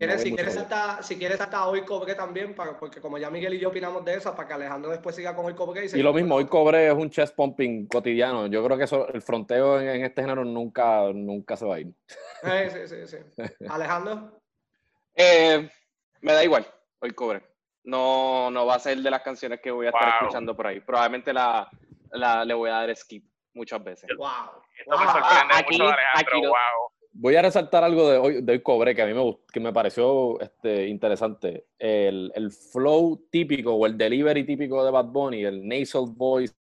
[0.00, 3.58] Si, quieres hasta, si quieres hasta hoy cobre también, para, porque como ya Miguel y
[3.58, 5.84] yo opinamos de eso, para que Alejandro después siga con el cobre.
[5.92, 8.46] Y, lo mismo, hoy cobre es un chest pumping cotidiano.
[8.46, 11.94] Yo creo que eso, el fronteo en, este género nunca, nunca se va a ir.
[12.42, 13.18] sí, sí, sí.
[13.68, 14.40] Alejandro.
[15.14, 15.70] Eh,
[16.22, 16.66] me da igual,
[17.00, 17.42] hoy cobre.
[17.84, 20.80] No, no va a ser de las canciones que voy a estar escuchando por ahí.
[20.80, 21.68] Probablemente la,
[22.12, 24.08] la, le voy a dar skip muchas veces.
[24.16, 24.28] Wow.
[24.78, 26.48] Esto me sorprende mucho, Alejandro.
[26.48, 26.99] wow.
[27.22, 29.74] Voy a resaltar algo de hoy, de hoy cobré que a mí me, que me
[29.74, 31.66] pareció este, interesante.
[31.78, 36.54] El, el, flow típico o el delivery típico de Bad Bunny, el nasal voice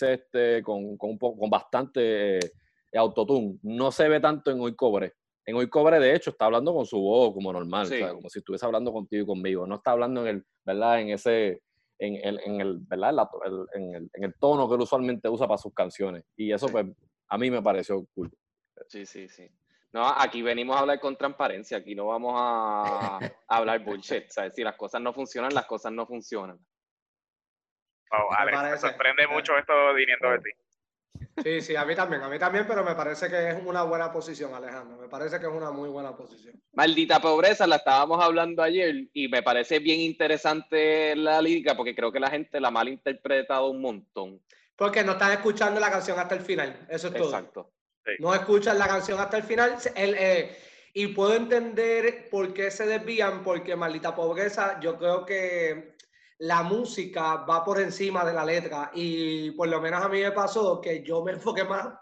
[0.00, 4.74] este, con, con, un poco, con bastante eh, autotune, no se ve tanto en Hoy
[4.74, 5.12] Cobre.
[5.44, 8.64] En Hoy Cobre, de hecho, está hablando con su voz como normal, como si estuviese
[8.64, 9.66] hablando contigo y conmigo.
[9.66, 11.02] No está hablando en el, ¿verdad?
[11.02, 11.60] En ese,
[11.98, 13.28] en el, en el, ¿verdad?
[13.74, 16.24] en, el, en el tono que él usualmente usa para sus canciones.
[16.34, 16.86] Y eso, pues,
[17.28, 18.30] a mí me pareció cool.
[18.88, 19.50] Sí, sí, sí.
[19.92, 24.28] No, aquí venimos a hablar con transparencia, aquí no vamos a, hablar bullshit.
[24.30, 24.54] ¿sabes?
[24.54, 26.58] Si las cosas no funcionan, las cosas no funcionan.
[28.10, 30.50] Oh, Alex, me, sorprende mucho esto viniendo de ti.
[31.42, 34.12] Sí, sí, a mí también, a mí también, pero me parece que es una buena
[34.12, 34.98] posición, Alejandro.
[34.98, 36.60] Me parece que es una muy buena posición.
[36.72, 42.12] Maldita pobreza, la estábamos hablando ayer y me parece bien interesante la lírica porque creo
[42.12, 44.42] que la gente la ha malinterpretado un montón.
[44.76, 47.26] Porque no están escuchando la canción hasta el final, eso es todo.
[47.26, 47.72] Exacto.
[48.18, 49.76] No escuchan la canción hasta el final.
[49.94, 50.58] Eh,
[50.94, 55.96] y puedo entender por qué se desvían, porque maldita pobreza, yo creo que
[56.38, 58.90] la música va por encima de la letra.
[58.94, 61.94] Y por lo menos a mí me pasó que yo me enfoqué más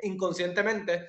[0.00, 1.08] inconscientemente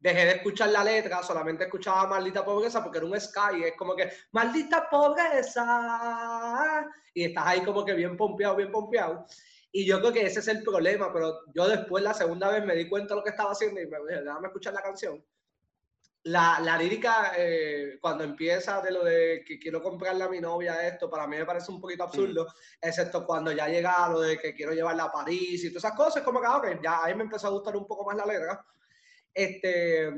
[0.00, 3.94] dejé de escuchar la letra, solamente escuchaba maldita pobreza porque era un sky, es como
[3.94, 9.26] que maldita pobreza, y estás ahí como que bien pompeado, bien pompeado.
[9.72, 12.74] Y yo creo que ese es el problema, pero yo después la segunda vez me
[12.74, 15.24] di cuenta de lo que estaba haciendo y me dije, déjame escuchar la canción.
[16.24, 20.86] La, la lírica, eh, cuando empieza de lo de que quiero comprarle a mi novia
[20.86, 22.46] esto, para mí me parece un poquito absurdo,
[22.80, 25.96] excepto cuando ya llega a lo de que quiero llevarla a París y todas esas
[25.96, 28.26] cosas, como que, ah, ok, ya ahí me empezó a gustar un poco más la
[28.26, 28.66] letra.
[29.32, 30.12] Este,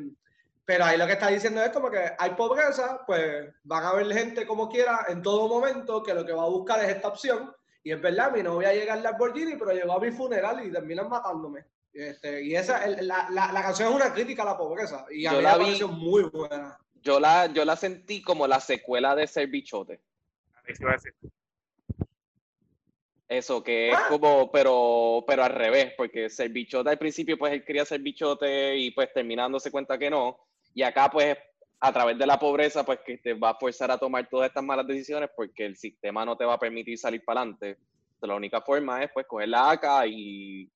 [0.65, 4.13] pero ahí lo que está diciendo es como que hay pobreza, pues van a haber
[4.13, 7.55] gente como quiera en todo momento que lo que va a buscar es esta opción
[7.85, 11.09] y es verdad, mi novia llega al Lamborghini, pero llegó a mi funeral y terminan
[11.09, 11.65] matándome.
[11.93, 15.05] Este, y esa, la, la, la, canción es una crítica a la pobreza.
[15.11, 16.79] Y a yo mí la vi, muy buena.
[17.03, 20.01] Yo la, yo la sentí como la secuela de Ser Bichote.
[23.29, 24.07] Eso, que es ah.
[24.09, 28.77] como, pero, pero al revés, porque Ser Bichote al principio, pues él quería ser bichote
[28.77, 30.39] y pues terminando se cuenta que no.
[30.75, 31.37] Y acá, pues
[31.85, 34.63] a través de la pobreza, pues que te va a forzar a tomar todas estas
[34.63, 37.77] malas decisiones porque el sistema no te va a permitir salir para adelante.
[38.21, 40.71] la única forma es pues coger la AK y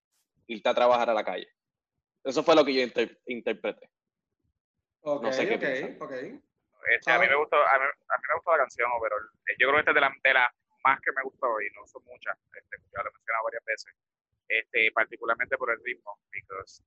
[0.49, 1.47] irte a trabajar a la calle.
[2.25, 2.83] Eso fue lo que yo
[3.27, 3.88] interpreté.
[5.01, 6.42] Okay, no sé qué okay,
[6.90, 9.14] este, a, mí me gustó, a, mí, me gustó la canción, pero
[9.61, 11.87] yo creo que esta es de las de la más que me gustó y no
[11.87, 13.95] son muchas, este, ya lo he mencionado varias veces,
[14.49, 16.19] este, particularmente por el ritmo,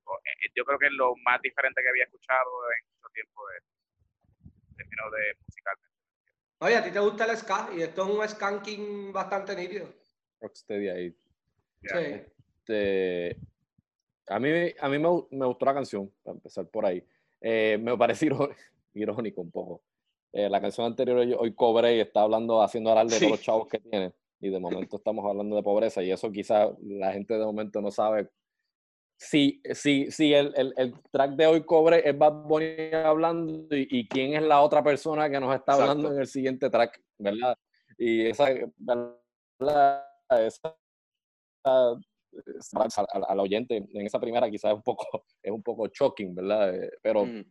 [0.04, 3.48] porque eh, yo creo que es lo más diferente que había escuchado en mucho tiempo
[3.48, 3.79] de,
[5.00, 5.90] términos de musicalmente.
[6.62, 7.70] Oye, ¿a ti te gusta el ska?
[7.76, 9.88] Y esto es un skanking bastante nítido.
[10.42, 11.16] Rocksteady ahí.
[11.82, 12.22] Sí.
[12.60, 13.38] Este,
[14.28, 17.04] a mí, a mí me, me, gustó la canción, para empezar por ahí.
[17.42, 18.28] Eh, me parece
[18.94, 19.84] irónico un poco.
[20.32, 23.68] Eh, la canción anterior, hoy cobré y está hablando, haciendo hablar de todos los chavos
[23.68, 24.14] que tiene.
[24.42, 26.04] Y de momento estamos hablando de pobreza.
[26.04, 28.30] Y eso quizá la gente de momento no sabe
[29.20, 34.08] si, si, si el, el, el, track de hoy cobre es Bad Bunny hablando y,
[34.08, 37.58] quién es la otra persona que nos está hablando en el siguiente track, ¿verdad?
[37.98, 40.06] Y esa, ¿verdad?
[40.30, 40.74] esa
[41.66, 45.06] al, al, oyente en esa primera quizás es un poco,
[45.44, 46.76] es un poco shocking, ¿verdad?
[46.76, 47.44] Eh, pero mm.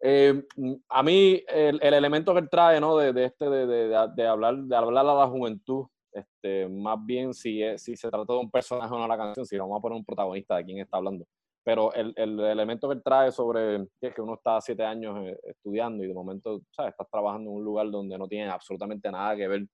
[0.00, 0.42] eh,
[0.88, 2.96] a mí el, el, elemento que él trae, ¿no?
[2.96, 7.32] De, de este, de, de, de, hablar, de hablar a la juventud, este, más bien
[7.32, 9.80] si, es, si se trata de un personaje o no la canción, si vamos a
[9.80, 11.26] poner un protagonista de quién está hablando.
[11.64, 15.38] Pero el, el elemento que él trae sobre que, que uno está siete años eh,
[15.44, 16.90] estudiando y de momento, ¿sabes?
[16.90, 19.66] Estás trabajando en un lugar donde no tiene absolutamente nada que ver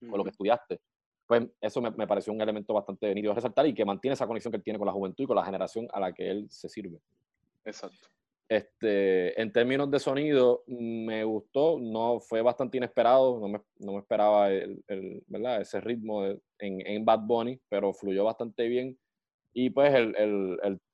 [0.00, 0.80] con lo que estudiaste.
[1.26, 4.26] Pues eso me, me pareció un elemento bastante venido a resaltar y que mantiene esa
[4.26, 6.46] conexión que él tiene con la juventud y con la generación a la que él
[6.48, 7.00] se sirve.
[7.64, 8.08] Exacto.
[8.48, 13.98] Este, en términos de sonido, me gustó, no fue bastante inesperado, no me, no me
[13.98, 15.62] esperaba el, el, ¿verdad?
[15.62, 18.96] ese ritmo en, en, Bad Bunny, pero fluyó bastante bien.
[19.52, 20.14] Y pues el,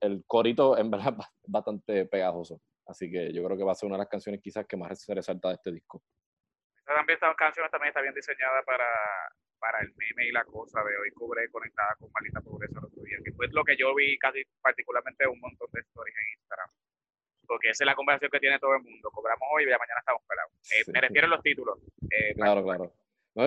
[0.01, 1.15] el, corito en verdad
[1.47, 2.61] bastante pegajoso.
[2.87, 5.03] Así que yo creo que va a ser una de las canciones quizás que más
[5.03, 6.03] se resalta de este disco.
[6.87, 8.89] También esta canción también está bien diseñada para,
[9.59, 13.03] para el meme y la cosa de hoy cobré conectada con Malita Pobreza el otro
[13.03, 16.71] día, que fue lo que yo vi casi particularmente un montón de stories en Instagram
[17.53, 19.11] porque esa es la conversación que tiene todo el mundo.
[19.11, 20.53] Cobramos hoy y ya mañana estamos pelados.
[20.73, 21.79] Eh, me refiero a los títulos.
[22.11, 22.95] Eh, claro, claro.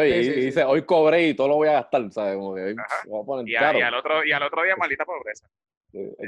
[0.05, 2.35] y, dice, hoy cobré y todo lo voy a gastar, ¿sabes?
[2.35, 2.75] Como que
[3.07, 5.49] voy a poner y, y, al otro, y al otro día, maldita pobreza.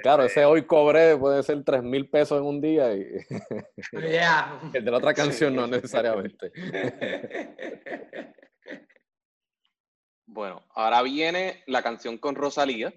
[0.01, 3.05] Claro, ese hoy cobré puede ser 3 mil pesos en un día y
[4.73, 6.51] el de la otra canción no necesariamente.
[10.29, 12.93] Bueno, ahora viene la canción con Rosalía,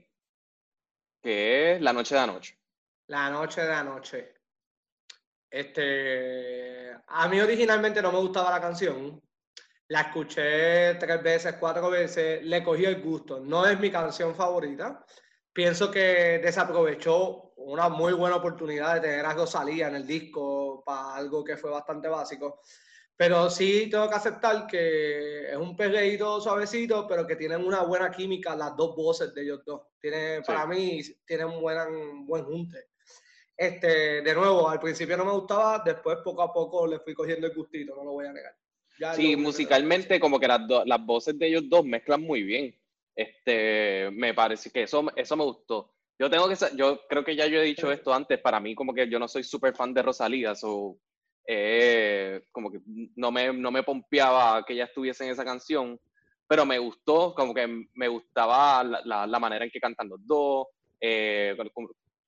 [1.23, 2.59] que es La Noche de Anoche.
[3.07, 4.40] La Noche de Anoche.
[5.51, 9.21] Este, a mí originalmente no me gustaba la canción.
[9.89, 13.41] La escuché tres veces, cuatro veces, le cogí el gusto.
[13.41, 15.05] No es mi canción favorita.
[15.53, 21.17] Pienso que desaprovechó una muy buena oportunidad de tener a Rosalía en el disco para
[21.17, 22.61] algo que fue bastante básico.
[23.17, 28.11] Pero sí tengo que aceptar que es un perreíto suavecito, pero que tienen una buena
[28.11, 29.83] química las dos voces de ellos dos.
[30.01, 32.90] Tiene, Para mí tienen un buen, buen junte.
[33.61, 37.47] Este, de nuevo, al principio no me gustaba, después poco a poco le fui cogiendo
[37.47, 38.55] el gustito, no lo voy a negar.
[39.15, 42.75] sí, musicalmente como que las, las voces de ellos dos mezclan muy bien.
[43.15, 45.93] Este, me parece que eso, eso me gustó.
[46.19, 48.95] Yo tengo que yo creo que ya yo he dicho esto antes, para mí como
[48.95, 50.99] que yo no soy súper fan de Rosalía, o
[51.47, 52.81] eh, como que
[53.17, 56.01] no me, no me pompeaba que ella estuviese en esa canción,
[56.49, 60.69] pero me gustó, como que me gustaba la, la, manera en que cantan los dos,
[60.99, 61.55] eh,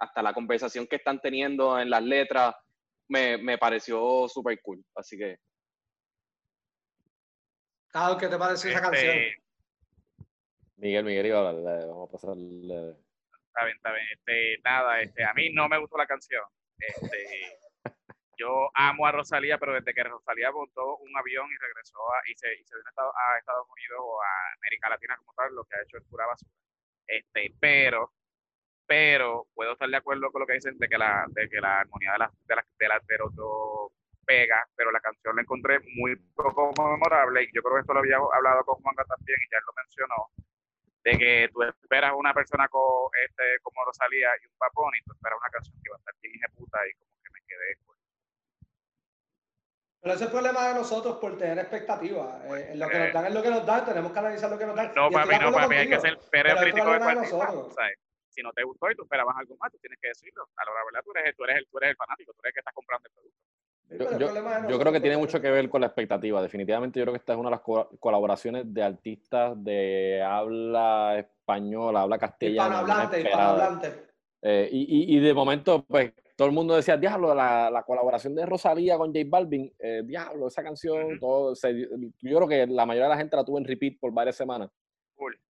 [0.02, 2.56] hasta la conversación que están teniendo en las letras,
[3.08, 4.84] me, me pareció súper cool.
[4.96, 5.38] Así que.
[8.18, 9.16] ¿qué te parece esa este, canción?
[10.76, 12.96] Miguel, Miguel iba a vamos a pasarle.
[13.46, 14.06] Está bien, está bien.
[14.12, 16.42] Este, nada, este, a mí no me gustó la canción.
[16.78, 17.60] Este,
[18.36, 22.34] yo amo a Rosalía, pero desde que Rosalía montó un avión y regresó a, y
[22.34, 25.76] se, y se vino a Estados Unidos o a América Latina como tal, lo que
[25.76, 26.50] ha hecho es pura basura.
[27.06, 28.10] Este, pero,
[28.92, 31.80] pero puedo estar de acuerdo con lo que dicen de que la, de que la
[31.80, 33.90] armonía de las de las de, las de los dos
[34.26, 38.00] pega, pero la canción la encontré muy poco memorable y yo creo que esto lo
[38.00, 40.28] había hablado con Juanga también y ya él lo mencionó,
[41.04, 45.12] de que tú esperas una persona con, este, como Rosalía y un papón y tú
[45.14, 47.98] esperas una canción que va a estar bien puta y como que me quedé pues,
[50.02, 52.44] pero ese es el problema de nosotros por tener expectativas.
[52.44, 54.66] Eh, lo que nos dan es lo que nos dan, tenemos que analizar lo que
[54.66, 54.92] nos dan.
[54.94, 57.74] No, papi, no, papi, hay que ser pero crítico de nosotros.
[58.32, 60.48] Si no te gustó y tú esperabas algo más, tú tienes que decirlo.
[60.56, 62.54] A la verdad, tú eres, tú eres, el, tú eres el fanático, tú eres el
[62.54, 63.52] que estás comprando el producto.
[63.92, 66.40] Yo, yo, creo que tiene mucho que ver con la expectativa.
[66.40, 72.00] Definitivamente yo creo que esta es una de las colaboraciones de artistas de habla española,
[72.00, 72.80] habla castellana.
[72.80, 74.12] Hispanohablante, hispanohablante.
[74.40, 78.34] Eh, y, y, y, de momento, pues todo el mundo decía, diablo, la, la colaboración
[78.34, 83.08] de Rosalía con J Balvin, eh, diablo, esa canción, todo, yo creo que la mayoría
[83.08, 84.70] de la gente la tuvo en repeat por varias semanas.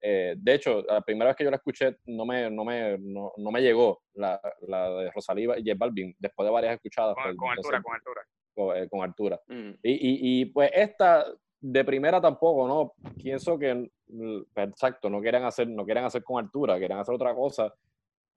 [0.01, 3.33] Eh, de hecho, la primera vez que yo la escuché no me, no me, no,
[3.37, 7.15] no me llegó la, la, de Rosalía y J Balvin, después de varias escuchadas.
[7.15, 8.21] Con, pues, altura, con altura.
[8.55, 9.41] Con, eh, con altura.
[9.49, 9.71] Mm.
[9.83, 11.27] Y, y, y, pues esta,
[11.61, 13.13] de primera tampoco, ¿no?
[13.15, 17.35] Pienso que, pues, exacto, no quieren hacer, no quieren hacer con altura, quieren hacer otra
[17.35, 17.73] cosa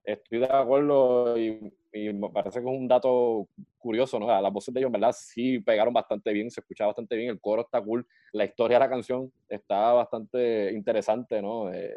[0.06, 4.26] estoy de acuerdo y, me parece que es un dato curioso, ¿no?
[4.26, 7.62] Las voces de ellos, verdad, sí pegaron bastante bien, se escuchaba bastante bien, el coro
[7.62, 11.72] está cool, la historia de la canción está bastante interesante, ¿no?
[11.72, 11.96] Eh,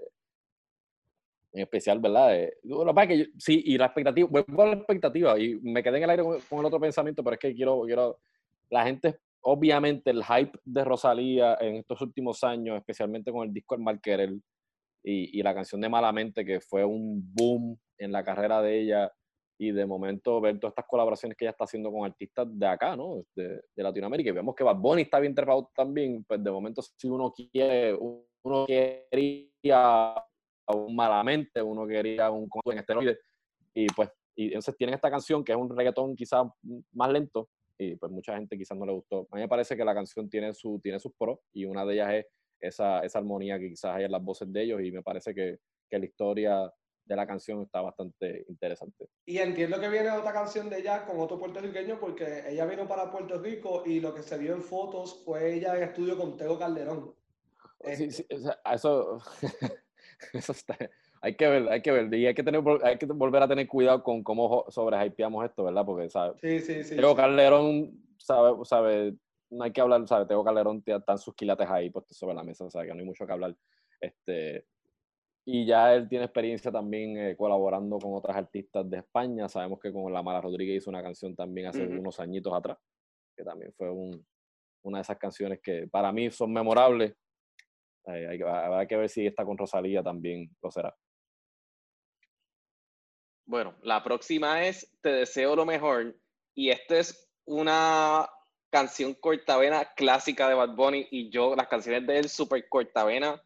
[1.51, 2.35] en especial, ¿verdad?
[2.35, 5.97] Eh, lo que que sí, y la expectativa, vuelvo a la expectativa y me quedé
[5.97, 8.19] en el aire con, el otro pensamiento, pero es que quiero, quiero,
[8.69, 13.75] la gente, obviamente, el hype de Rosalía en estos últimos años, especialmente con el disco
[13.75, 14.31] El Mal Querer
[15.03, 19.11] y, y la canción de Malamente, que fue un boom en la carrera de ella
[19.61, 22.95] y de momento ver todas estas colaboraciones que ella está haciendo con artistas de acá,
[22.95, 23.25] ¿no?
[23.35, 24.29] De, Latinoamérica.
[24.29, 27.93] Y vemos que Bad Bunny está bien trepado también, pues de momento si uno quiere,
[27.93, 30.15] uno quería
[30.67, 33.19] un malamente, uno quería un en esteroides,
[33.73, 36.47] y pues, y entonces tienen esta canción que es un reggaetón quizás
[36.93, 39.27] más lento, y pues mucha gente quizás no le gustó.
[39.29, 41.95] A mí me parece que la canción tiene, su, tiene sus pros, y una de
[41.95, 42.25] ellas es
[42.59, 45.59] esa, esa armonía que quizás hay en las voces de ellos, y me parece que,
[45.89, 46.73] que la historia
[47.05, 49.07] de la canción está bastante interesante.
[49.25, 53.09] Y entiendo que viene otra canción de ella con otro puertorriqueño porque ella vino para
[53.11, 56.59] Puerto Rico y lo que se vio en fotos fue ella en estudio con Tego
[56.59, 57.15] Calderón.
[57.95, 59.21] Sí, sí, eso,
[60.33, 60.77] eso está,
[61.21, 63.67] hay que ver, hay que ver, y hay que, tener, hay que volver a tener
[63.67, 65.85] cuidado con cómo sobrehypeamos esto, ¿verdad?
[65.85, 66.39] Porque, ¿sabes?
[66.41, 66.95] Sí, sí, sí.
[66.95, 69.15] Tego Calderón, sabe, sabe,
[69.49, 70.27] no hay que hablar, ¿sabes?
[70.27, 73.05] Tego Calderón están sus quilates ahí puestos sobre la mesa, o sea, que no hay
[73.05, 73.55] mucho que hablar.
[73.99, 74.65] Este,
[75.45, 79.49] y ya él tiene experiencia también eh, colaborando con otras artistas de España.
[79.49, 82.77] Sabemos que con La Mala Rodríguez hizo una canción también hace unos añitos atrás,
[83.35, 84.25] que también fue un,
[84.83, 87.15] una de esas canciones que para mí son memorables.
[88.05, 90.95] Eh, hay, habrá que ver si esta con Rosalía también lo será.
[93.45, 96.15] Bueno, la próxima es Te deseo lo mejor.
[96.53, 98.27] Y esta es una
[98.69, 101.07] canción cortavena clásica de Bad Bunny.
[101.11, 103.41] Y yo, las canciones de él, súper cortavena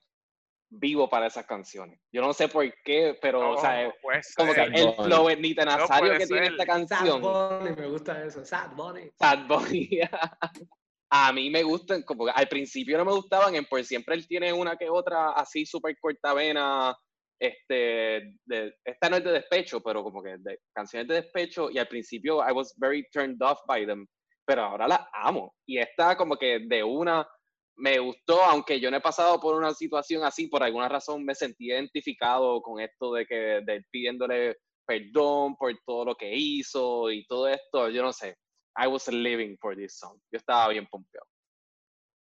[0.75, 1.99] vivo para esas canciones.
[2.11, 3.93] Yo no sé por qué, pero, o sea,
[4.35, 7.21] como que el flow ni tan Nazario que tiene esta canción.
[7.21, 8.43] Sad Bunny, me gusta eso.
[8.43, 9.11] Sad Bunny.
[9.19, 9.99] Sad Bunny.
[11.11, 14.51] a mí me gustan, como al principio no me gustaban, en por siempre él tiene
[14.51, 16.95] una que otra así súper cortavena.
[17.39, 21.77] Este, de, esta no es de despecho, pero como que de canciones de despecho, y
[21.77, 24.07] al principio I was very turned off by them,
[24.45, 25.55] pero ahora la amo.
[25.65, 27.27] Y esta como que de una
[27.75, 31.33] me gustó, aunque yo no he pasado por una situación así, por alguna razón me
[31.33, 37.25] sentí identificado con esto de que de pidiéndole perdón por todo lo que hizo y
[37.25, 38.35] todo esto, yo no sé.
[38.77, 40.19] I was living for this song.
[40.31, 41.27] Yo estaba bien pompeado.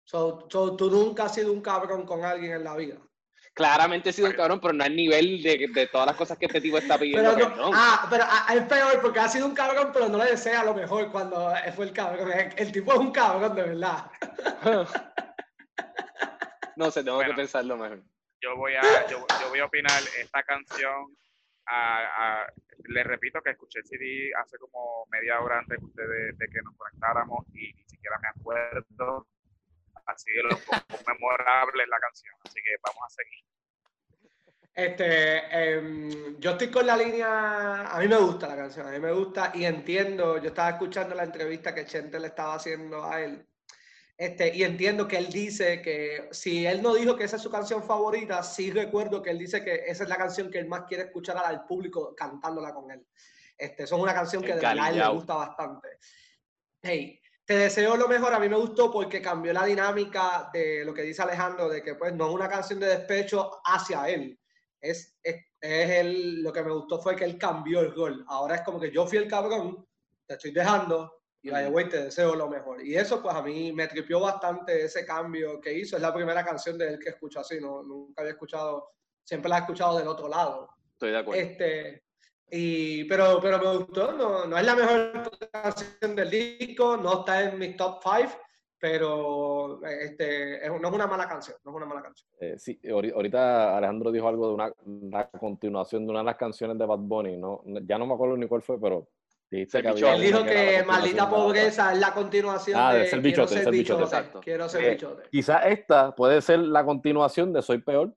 [0.03, 3.01] So, tú nunca has sido un cabrón con alguien en la vida.
[3.53, 6.45] Claramente he sido un cabrón, pero no al nivel de, de todas las cosas que
[6.45, 7.35] este tipo está pidiendo.
[7.73, 10.73] Ah, pero ah, es peor porque ha sido un cabrón, pero no le desea lo
[10.73, 12.31] mejor cuando fue el cabrón.
[12.55, 14.11] El tipo es un cabrón, de verdad.
[16.75, 18.01] No sé, tengo que pensarlo mejor.
[18.41, 21.15] Yo voy a, yo, voy a opinar esta canción.
[21.67, 22.47] A,
[22.85, 27.45] les repito que escuché el CD hace como media hora antes de, que nos conectáramos
[27.53, 29.27] y ni siquiera me acuerdo.
[30.05, 30.49] Así de lo
[31.07, 32.35] memorable es la canción.
[32.45, 33.45] Así que vamos a seguir.
[34.73, 38.99] Este, em, yo estoy con la línea, a mí me gusta la canción, a mí
[38.99, 43.21] me gusta y entiendo, yo estaba escuchando la entrevista que Chente le estaba haciendo a
[43.21, 43.45] él
[44.21, 47.49] este, y entiendo que él dice que si él no dijo que esa es su
[47.49, 50.83] canción favorita, sí recuerdo que él dice que esa es la canción que él más
[50.83, 53.03] quiere escuchar al público cantándola con él.
[53.57, 55.97] Este, eso es una canción que de verdad le gusta bastante.
[56.83, 57.19] Hey,
[57.51, 58.33] te deseo lo mejor.
[58.33, 61.95] A mí me gustó porque cambió la dinámica de lo que dice Alejandro, de que
[61.95, 64.39] pues no es una canción de despecho hacia él.
[64.79, 68.23] Es, es, el, lo que me gustó fue que él cambió el gol.
[68.29, 69.85] Ahora es como que yo fui el cabrón,
[70.25, 72.85] te estoy dejando y vaya, güey, te deseo lo mejor.
[72.85, 75.97] Y eso pues a mí me tripió bastante ese cambio que hizo.
[75.97, 78.93] Es la primera canción de él que escucho así, no, nunca había escuchado,
[79.25, 80.69] siempre la he escuchado del otro lado.
[80.93, 81.41] Estoy de acuerdo.
[81.41, 82.03] Este,
[82.51, 87.49] y, pero, pero me gustó, no, no es la mejor canción del disco, no está
[87.49, 88.29] en mi top 5,
[88.77, 92.27] pero este, no es una mala canción, no es una mala canción.
[92.41, 96.77] Eh, sí, ahorita Alejandro dijo algo de una, una, continuación de una de las canciones
[96.77, 97.61] de Bad Bunny, ¿no?
[97.85, 99.07] ya no me acuerdo ni cuál fue, pero
[99.49, 103.53] dijiste que había Él dijo que, Maldita Pobreza es la continuación ah, de, ser bichote,
[103.53, 104.03] Quiero ser bichote.
[104.03, 104.39] bichote.
[104.41, 105.29] Quiero ser eh, bichote.
[105.29, 108.13] Quizás esta puede ser la continuación de Soy Peor.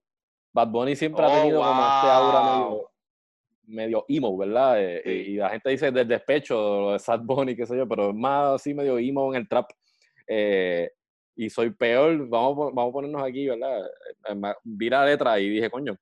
[0.52, 2.93] Bad Bunny siempre ha oh, tenido como este aura medio
[3.66, 4.76] medio emo, ¿verdad?
[4.78, 8.14] Eh, y la gente dice del despecho, de Sad Bunny, qué sé yo, pero es
[8.14, 9.70] más así medio emo en el trap.
[10.26, 10.90] Eh,
[11.36, 13.86] y soy peor, vamos, vamos a ponernos aquí, ¿verdad?
[14.28, 15.96] Eh, vi la letra y dije, coño,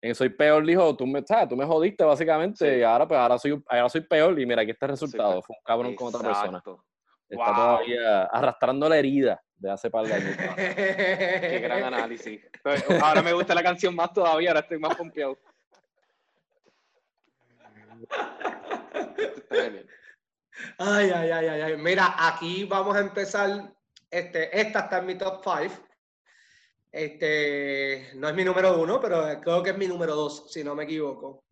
[0.00, 3.60] en Soy Peor dijo, tú me, tú me jodiste básicamente y ahora, pues, ahora, soy,
[3.66, 6.62] ahora soy peor y mira, aquí está el resultado, fue un cabrón con otra persona.
[7.28, 10.36] Está todavía arrastrando la herida de hace par de años.
[10.56, 12.40] Qué gran análisis.
[13.02, 15.36] Ahora me gusta la canción más todavía, ahora estoy más pompeado.
[20.78, 23.72] Ay, ay, ay, ay, Mira, aquí vamos a empezar.
[24.10, 25.86] Este, esta está en mi top 5.
[26.92, 30.74] Este, no es mi número uno, pero creo que es mi número dos, si no
[30.74, 31.44] me equivoco.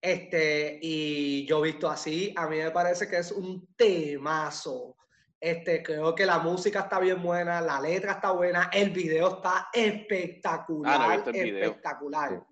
[0.00, 4.96] Este, y yo visto así, a mí me parece que es un temazo.
[5.40, 9.68] Este, creo que la música está bien buena, la letra está buena, el video está
[9.72, 12.44] espectacular, ah, espectacular.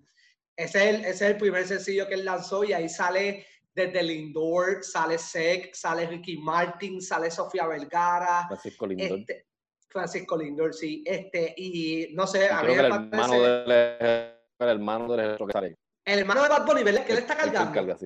[0.55, 4.03] Ese es, el, ese es el primer sencillo que él lanzó y ahí sale desde
[4.03, 8.45] Lindor, sale Sec, sale Ricky Martin, sale Sofía Vergara.
[8.47, 9.19] Francisco Lindor.
[9.19, 9.47] Este,
[9.89, 11.03] Francisco Lindor, sí.
[11.05, 13.07] Este, y no sé, a mí me parece...
[13.07, 15.77] El hermano, de, el hermano de que sale.
[16.05, 17.05] El hermano de Bad Bunny, ¿verdad?
[17.05, 17.97] Que él está cargando.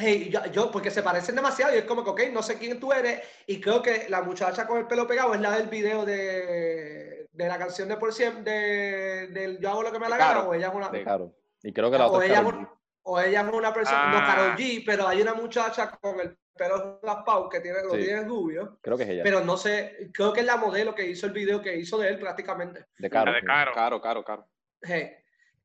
[0.00, 2.78] Hey, yo, yo, porque se parecen demasiado y es como que, ok, no sé quién
[2.78, 3.20] tú eres.
[3.46, 7.48] Y creo que la muchacha con el pelo pegado es la del video de, de
[7.48, 10.54] la canción de por siempre, de, del Yo hago lo que me la gana, o
[10.54, 10.90] ella es una.
[10.90, 11.34] Claro.
[11.62, 12.68] Y creo que la otra o, ella,
[13.02, 14.56] o ella es una persona, no Karol ah.
[14.56, 18.78] G, pero hay una muchacha con el pelo raspado que tiene, lo tiene rubio.
[18.82, 19.22] Creo que es ella.
[19.22, 22.08] Pero no sé, creo que es la modelo que hizo el video que hizo de
[22.08, 22.86] él prácticamente.
[22.98, 23.32] De caro.
[23.32, 24.48] De caro, caro, caro, caro.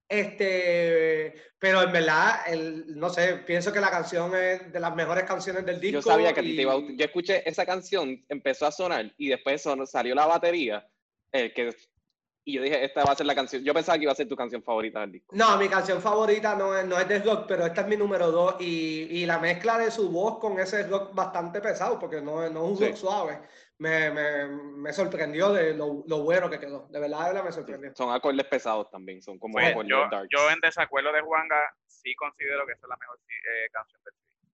[0.08, 5.24] Este, pero en verdad, el, no sé, pienso que la canción es de las mejores
[5.24, 6.00] canciones del disco.
[6.00, 9.30] Yo sabía que ti te iba a Yo escuché esa canción, empezó a sonar y
[9.30, 10.88] después salió la batería,
[11.32, 11.76] el que
[12.46, 13.64] y yo dije, esta va a ser la canción.
[13.64, 15.34] Yo pensaba que iba a ser tu canción favorita del disco.
[15.36, 18.32] No, mi canción favorita no es, no es de rock, pero esta es mi número
[18.32, 18.56] dos.
[18.60, 22.66] Y, y la mezcla de su voz con ese rock bastante pesado, porque no, no
[22.66, 23.40] es un rock suave,
[23.78, 26.88] me, me, me, sorprendió de lo, lo, bueno que quedó.
[26.90, 27.96] De verdad, de verdad me sorprendió.
[27.96, 30.30] Son acordes pesados también, son como pues, acordes yo, darks.
[30.30, 34.14] Yo, en desacuerdo de Juanga, sí considero que esa es la mejor eh, canción del
[34.16, 34.48] disco.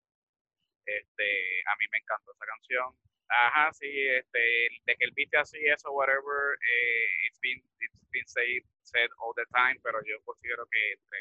[0.86, 4.40] Este, a mí me encantó esa canción Ajá, sí, este,
[4.86, 9.34] de que el viste así, eso, whatever, eh, it's been, it's been said, said all
[9.36, 11.18] the time, pero yo considero que, este,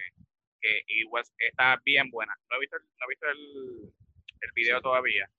[0.60, 2.34] que igual está bien buena.
[2.50, 3.92] No he visto, no he visto el,
[4.40, 5.30] el video todavía,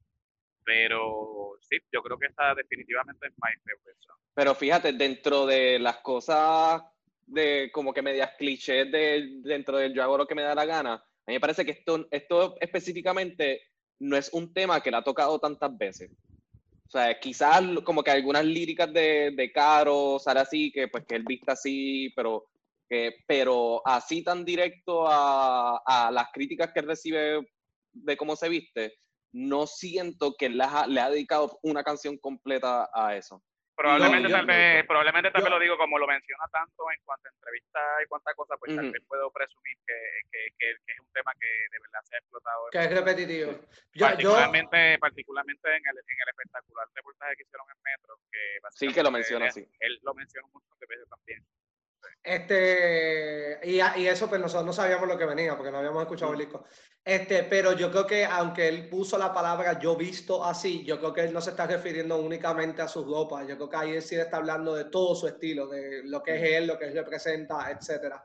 [0.64, 4.00] pero sí, yo creo que está definitivamente en my favorite
[4.36, 6.84] Pero fíjate, dentro de las cosas
[7.26, 10.66] de como que medias clichés de, dentro del yo hago lo que me da la
[10.66, 14.98] gana, a mí me parece que esto, esto específicamente no es un tema que le
[14.98, 16.12] ha tocado tantas veces.
[16.90, 21.18] O sea, quizás como que algunas líricas de, de Caro, sale así, que pues que
[21.18, 22.48] él vista así, pero,
[22.90, 27.48] que, pero así tan directo a, a, las críticas que él recibe
[27.92, 28.96] de cómo se viste,
[29.32, 33.44] no siento que él le ha dedicado una canción completa a eso.
[33.80, 37.32] Probablemente, tal vez, probablemente tal vez lo digo como lo menciona tanto en cuanto a
[37.32, 39.96] entrevistas y cuantas cosas, pues tal vez puedo presumir que,
[40.30, 42.68] que, que, es un tema que de verdad se ha explotado.
[42.74, 43.56] Que es repetitivo.
[43.98, 48.20] particularmente, particularmente en el, en el espectacular reportaje que hicieron en Metro.
[48.30, 49.66] Que sí, que lo menciona, sí.
[49.80, 51.40] Él lo menciona un montón de veces también.
[52.22, 56.34] Este, y, y, eso, pues nosotros no sabíamos lo que venía porque no habíamos escuchado
[56.34, 56.66] el disco.
[57.04, 61.14] Este, pero yo creo que aunque él puso la palabra yo visto así, yo creo
[61.14, 63.48] que él no se está refiriendo únicamente a sus ropas.
[63.48, 66.36] Yo creo que ahí él sí está hablando de todo su estilo, de lo que
[66.36, 68.24] es él, lo que él representa, etcétera.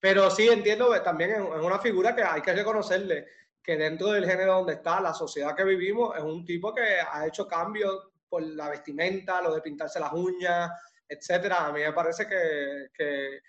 [0.00, 3.26] Pero sí entiendo que también es una figura que hay que reconocerle
[3.62, 7.26] que dentro del género donde está, la sociedad que vivimos, es un tipo que ha
[7.26, 10.70] hecho cambios por la vestimenta, lo de pintarse las uñas,
[11.08, 11.66] etcétera.
[11.66, 13.40] A mí me parece que, que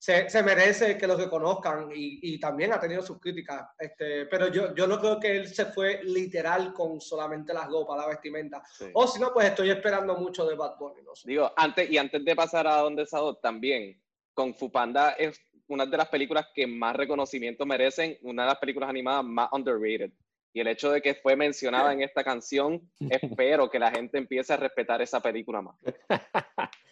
[0.00, 3.68] se, merece que lo reconozcan y, y, también ha tenido sus críticas.
[3.78, 7.98] Este, pero yo, yo no creo que él se fue literal con solamente las ropas,
[7.98, 8.62] la vestimenta.
[8.94, 11.02] O si no, pues estoy esperando mucho de Bad Bunny.
[11.02, 14.00] No Digo, antes, y antes de pasar a donde Sadot, también,
[14.32, 18.88] con Fupanda es una de las películas que más reconocimiento merecen, una de las películas
[18.88, 20.10] animadas más underrated.
[20.52, 24.52] Y el hecho de que fue mencionada en esta canción, espero que la gente empiece
[24.54, 25.76] a respetar esa película más.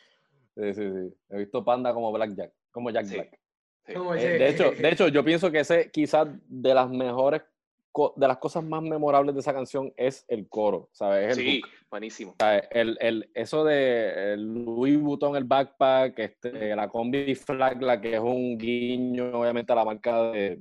[0.59, 1.15] Sí, sí, sí.
[1.31, 3.39] He visto Panda como Black Jack, como Jack Black.
[3.87, 3.95] Eh,
[4.39, 7.43] de, hecho, de hecho, yo pienso que ese quizás de las mejores,
[8.17, 11.37] de las cosas más memorables de esa canción es el coro, ¿sabes?
[11.37, 12.35] sí, buenísimo.
[12.71, 18.21] El, el, eso de Louis Vuitton, el backpack, este, la combi flag, la que es
[18.21, 20.61] un guiño, obviamente, a la marca de,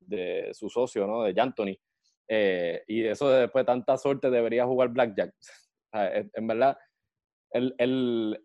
[0.00, 1.22] de su socio, ¿no?
[1.22, 1.78] De Anthony.
[2.28, 5.34] Eh, y eso después de tanta suerte debería jugar Blackjack.
[5.92, 6.76] en verdad,
[7.52, 8.38] el, el,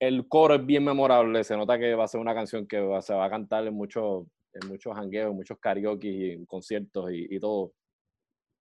[0.00, 3.14] el coro es bien memorable, se nota que va a ser una canción que se
[3.14, 7.72] va a cantar en muchos en muchos hangueos, muchos karaoke y en conciertos y, todo.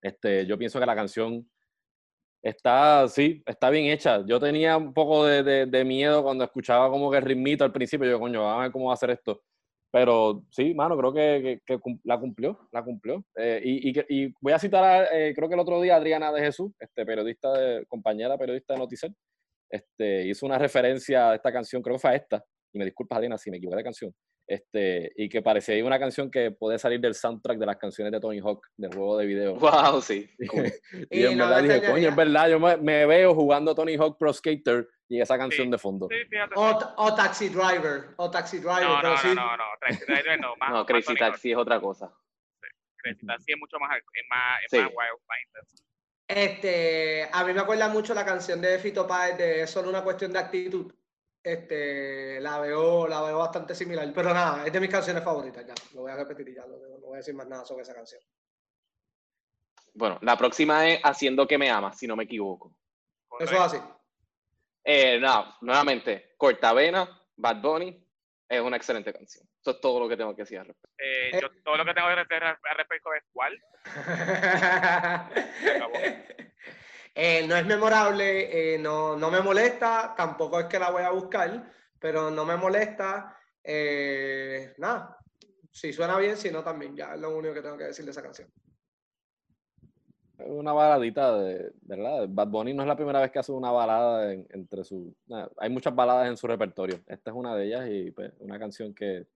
[0.01, 1.49] Este, yo pienso que la canción
[2.41, 4.23] está, sí, está bien hecha.
[4.25, 8.19] Yo tenía un poco de, miedo cuando escuchaba como que el ritmito al principio, yo,
[8.19, 9.41] coño, a ver cómo va a hacer esto.
[9.91, 11.61] Pero sí, mano, creo que,
[12.03, 13.25] la cumplió, la cumplió.
[13.35, 16.41] Eh, y, y, y, voy a citar, eh, creo que el otro día, Adriana de
[16.41, 19.15] Jesús, este, periodista, de, compañera periodista de Noticel,
[19.69, 22.43] este, hizo una referencia a esta canción, creo que fue a esta,
[22.73, 24.13] y me disculpas, Adriana, si me equivoqué de canción,
[24.49, 28.19] este, y que parecía una canción que puede salir del soundtrack de las canciones de
[28.19, 29.55] Tony Hawk, del juego de video.
[29.55, 30.01] ¡Wow!
[30.01, 30.27] Sí.
[31.11, 34.87] y, en verdad dije, coño, es verdad, yo me, veo jugando Tony Hawk Pro Skater
[35.07, 36.09] y esa canción de fondo.
[36.55, 39.27] o, Taxi Driver, o Taxi Driver, no, pero no, sí.
[39.27, 40.55] No, no, no, Taxi Driver no.
[40.55, 42.11] Más, no, Crazy Taxi es otra cosa.
[42.97, 45.88] Crazy Taxi es mucho más, es más, es más wild, más intenso.
[46.29, 50.03] Este, a mí me acuerda mucho la canción de Fito Páez de Es solo una
[50.03, 50.93] cuestión de actitud.
[51.41, 55.73] Este, la veo, la veo bastante similar, pero nada, es de mis canciones favoritas ya.
[55.95, 58.21] Lo voy a repetir y ya, no, voy a decir más nada sobre esa canción.
[59.95, 62.75] Bueno, la próxima es Haciendo que me amas, si no me equivoco.
[63.39, 63.77] Eso es así.
[64.83, 68.07] Eh, no, nuevamente, Cortavena, Bad Bunny,
[68.49, 69.47] es una excelente canción.
[69.61, 70.95] Eso es todo lo que tengo que decir al respecto.
[70.97, 73.63] Eh, yo, todo lo que tengo que decir al respecto es cuál.
[77.15, 81.11] eh, no es memorable, eh, no, no, me molesta, tampoco es que la voy a
[81.11, 83.37] buscar, pero no me molesta.
[83.63, 85.19] Eh, nada,
[85.71, 88.11] si suena bien, si no también, ya es lo único que tengo que decir de
[88.11, 88.51] esa canción.
[90.45, 92.27] Una baladita, de, ¿verdad?
[92.29, 95.15] Bad Bunny no es la primera vez que hace una balada entre su...
[95.57, 97.01] hay muchas baladas en su repertorio.
[97.07, 99.27] Esta es una de ellas y pues, una canción que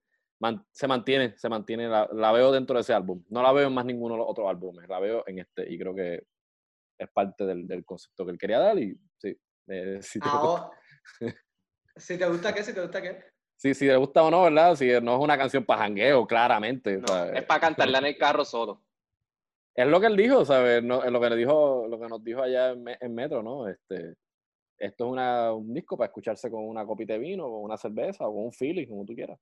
[0.72, 3.22] se mantiene, se mantiene, la, veo dentro de ese álbum.
[3.28, 5.78] No la veo en más ninguno de los otros álbumes, la veo en este y
[5.78, 6.26] creo que
[6.98, 9.36] es parte del, concepto que él quería dar y sí.
[9.68, 10.70] Eh, si, te gusta.
[11.96, 13.24] si te gusta qué, si te gusta qué.
[13.56, 14.74] Sí, si le gusta o no, ¿verdad?
[14.74, 17.00] Si no es una canción para jangueo, claramente.
[17.34, 18.82] es para cantarla en el carro solo.
[19.74, 20.82] Es lo que él dijo, ¿sabes?
[20.84, 23.68] No, es lo que, le dijo, lo que nos dijo allá en, Metro, ¿no?
[23.68, 24.14] Este,
[24.78, 28.28] esto es una, un disco para escucharse con una copita de vino, con una cerveza
[28.28, 29.38] o con un feeling, como tú quieras.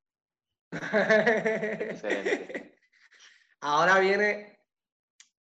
[3.61, 4.59] Ahora viene,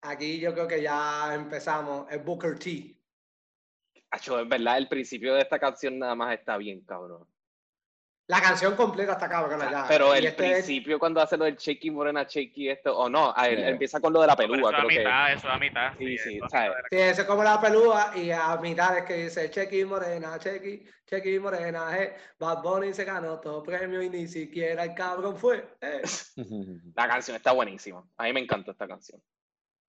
[0.03, 2.97] aquí yo creo que ya empezamos, es Booker T.
[4.11, 7.29] Acho, es verdad, el principio de esta canción nada más está bien, cabrón.
[8.31, 9.87] La canción completa está cabrón allá.
[9.89, 13.99] Pero el este principio cuando hace lo del Checky Morena Checky esto, o no, empieza
[13.99, 14.71] con lo de la pelúa.
[14.71, 15.93] eso a mitad, eso a mitad.
[15.99, 19.51] Sí, sí, sí, sí eso es como la pelúa y a mitad es que dice
[19.51, 22.15] Checky Morena, Checky, Checky Morena, eh.
[22.39, 25.69] Bad Bunny se ganó todo premio y ni siquiera el cabrón fue.
[25.81, 26.03] Eh.
[26.95, 28.09] la canción está buenísima.
[28.17, 29.21] A mí me encanta esta canción.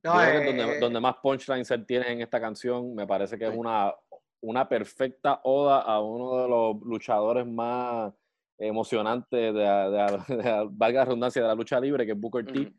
[0.04, 3.54] No, eh, donde, donde, más punchlines se tiene en esta canción, me parece que es
[3.56, 3.94] una,
[4.42, 8.12] una perfecta oda a uno de los luchadores más
[8.58, 10.18] emocionante de, de,
[10.72, 12.74] valga la redundancia de la lucha libre que es Booker T.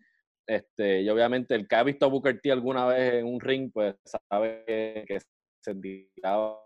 [0.49, 3.71] Este, y obviamente el que ha visto a Booker T alguna vez en un ring,
[3.73, 4.65] pues sabe
[5.07, 5.19] que
[5.63, 6.61] se tiraba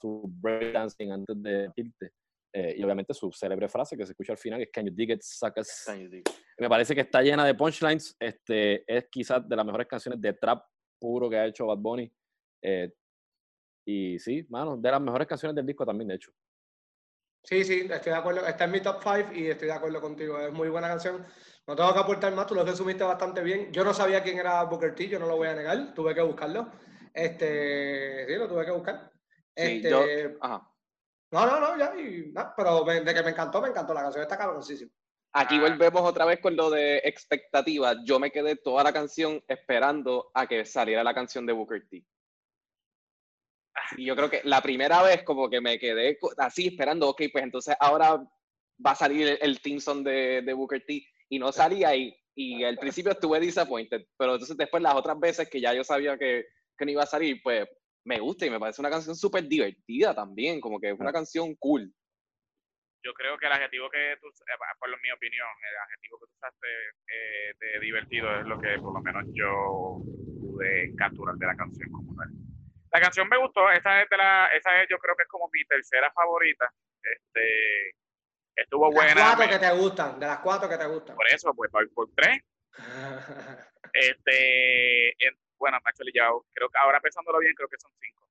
[0.00, 2.12] su breakdancing antes de irte.
[2.54, 5.10] Eh, y obviamente su célebre frase que se escucha al final es Can you dig
[5.10, 5.86] it, suckers?
[6.58, 8.14] Me parece que está llena de punchlines.
[8.20, 10.62] Este, es quizás de las mejores canciones de trap
[11.00, 12.12] puro que ha hecho Bad Bunny.
[12.62, 12.92] Eh,
[13.86, 16.30] y sí, mano, de las mejores canciones del disco también, de hecho.
[17.42, 18.46] Sí, sí, estoy de acuerdo.
[18.46, 20.38] Está en mi top 5 y estoy de acuerdo contigo.
[20.38, 21.26] Es muy buena canción.
[21.66, 23.72] No tengo que aportar más, tú lo resumiste bastante bien.
[23.72, 26.22] Yo no sabía quién era Booker T, yo no lo voy a negar, tuve que
[26.22, 26.70] buscarlo.
[27.14, 29.12] Este, sí, lo tuve que buscar.
[29.54, 30.02] Este, yo,
[30.40, 30.68] ajá.
[31.30, 33.94] No, no, no, ya, y, pero de que me encantó, me encantó.
[33.94, 34.90] La canción está cabroncísima.
[35.32, 35.62] Aquí ah.
[35.62, 37.96] volvemos otra vez con lo de expectativas.
[38.04, 42.04] Yo me quedé toda la canción esperando a que saliera la canción de Booker T.
[43.98, 47.44] Y yo creo que la primera vez como que me quedé así esperando, ok, pues
[47.44, 48.16] entonces ahora
[48.84, 52.14] va a salir el, el team song de, de Booker T y no salía y,
[52.34, 56.16] y al principio estuve disappointed, pero entonces después las otras veces que ya yo sabía
[56.18, 56.46] que,
[56.76, 57.68] que no iba a salir, pues
[58.04, 61.54] me gusta y me parece una canción súper divertida también, como que es una canción
[61.56, 61.92] cool.
[63.04, 66.32] Yo creo que el adjetivo que tú, eh, por mi opinión, el adjetivo que tú
[66.36, 66.68] usaste
[67.08, 70.00] eh, de divertido es lo que por lo menos yo
[70.40, 71.90] pude capturar de la canción.
[72.92, 75.48] La canción me gustó, esa es de la, esa es, yo creo que es como
[75.52, 76.70] mi tercera favorita.
[77.02, 77.94] Este,
[78.54, 79.14] estuvo De buena.
[79.14, 81.16] las cuatro me- que te gustan, de las cuatro que te gustan.
[81.16, 82.40] por eso, pues voy por tres.
[83.94, 88.26] Este, en- bueno, actually ya, creo que ahora pensándolo bien, creo que son cinco.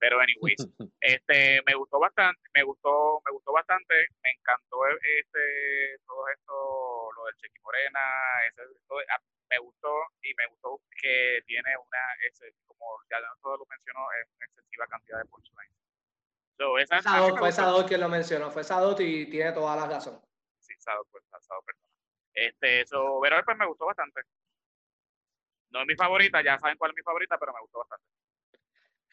[0.00, 0.56] Pero anyways,
[1.00, 3.94] este, me gustó bastante, me gustó, me gustó bastante,
[4.24, 4.78] me encantó
[5.20, 8.00] este, todo esto, lo del Chequi Morena,
[8.48, 9.20] ese, todo- ah,
[9.50, 9.92] me gustó
[10.22, 14.86] y me gustó que tiene una, ese, como ya todo lo mencionó, es una excesiva
[14.86, 15.76] cantidad de punchlines.
[16.56, 17.52] So, esa, Sadot, fue.
[17.52, 20.20] Sadot quien lo mencionó, fue Sadot y tiene toda la razón.
[20.58, 21.82] Sí, Sadot, pues, Sadot, perdón.
[22.32, 24.22] Este, so, pero pues me gustó bastante.
[25.70, 28.06] No es mi favorita, ya saben cuál es mi favorita, pero me gustó bastante.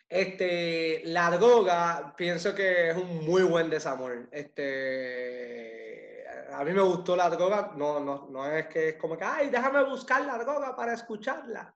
[0.09, 4.29] Este, la droga, pienso que es un muy buen desamor.
[4.31, 9.25] Este, a mí me gustó la droga, no, no, no es que es como que,
[9.25, 11.75] ay, déjame buscar la droga para escucharla.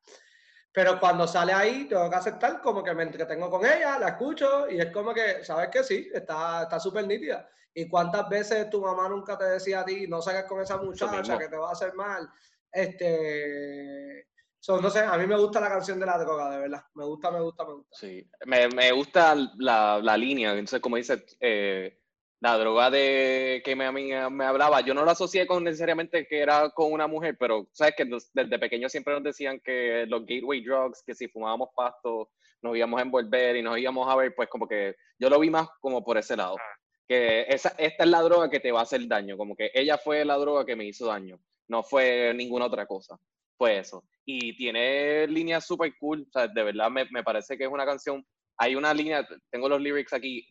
[0.72, 4.70] Pero cuando sale ahí, tengo que aceptar como que me entretengo con ella, la escucho
[4.70, 7.50] y es como que, ¿sabes que Sí, está está súper nítida.
[7.74, 11.38] ¿Y cuántas veces tu mamá nunca te decía a ti, no salgas con esa muchacha
[11.38, 12.30] que te va a hacer mal?
[12.72, 14.31] Este,
[14.62, 16.84] so, no sé, a mí me gusta la canción de la droga, de verdad.
[16.94, 17.98] Me gusta, me gusta, me gusta.
[17.98, 21.98] Sí, me, me gusta la, la línea, entonces como dice, eh,
[22.40, 26.26] la droga de que me, a mí me hablaba, yo no lo asocié con necesariamente
[26.28, 30.22] que era con una mujer, pero sabes que desde pequeño siempre nos decían que los
[30.26, 32.30] gateway drugs, que si fumábamos pasto
[32.64, 35.50] nos íbamos a envolver y nos íbamos a ver, pues como que yo lo vi
[35.50, 36.78] más como por ese lado, Ah.
[37.08, 39.98] que esa, esta es la droga que te va a hacer daño, como que ella
[39.98, 43.20] fue la droga que me hizo daño, no fue ninguna otra cosa,
[43.58, 44.04] fue eso.
[44.34, 47.86] Y tiene líneas súper cool, o sea, de verdad me, me parece que es una
[47.86, 48.26] canción
[48.58, 50.48] hay una línea, tengo los lyrics aquí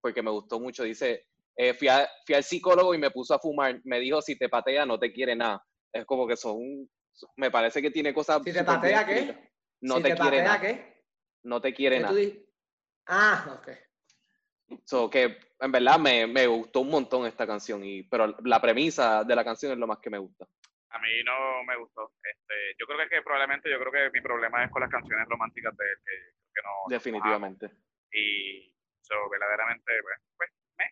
[0.00, 1.26] porque me gustó mucho, dice,
[1.56, 4.48] eh, fui, a- fui al psicólogo y me puso a fumar, me dijo, si te
[4.48, 5.60] patea no te quiere nada.
[5.92, 6.88] Es como que son,
[7.36, 8.40] me parece que tiene cosas...
[8.44, 9.50] Si te patea, ¿qué?
[9.80, 11.02] No si te, te quiere patea, nada, ¿qué?
[11.42, 12.24] no te quiere ¿Qué tú nada.
[13.06, 14.78] Ah, ok.
[14.84, 19.24] So, que en verdad me, me gustó un montón esta canción, y, pero la premisa
[19.24, 20.46] de la canción es lo más que me gusta.
[20.90, 22.12] A mí no me gustó.
[22.22, 24.90] Este, yo creo que, es que probablemente, yo creo que mi problema es con las
[24.90, 26.12] canciones románticas de él, que,
[26.54, 27.70] que no, Definitivamente.
[28.12, 28.72] Y
[29.02, 30.84] so, verdaderamente, pues, pues, me.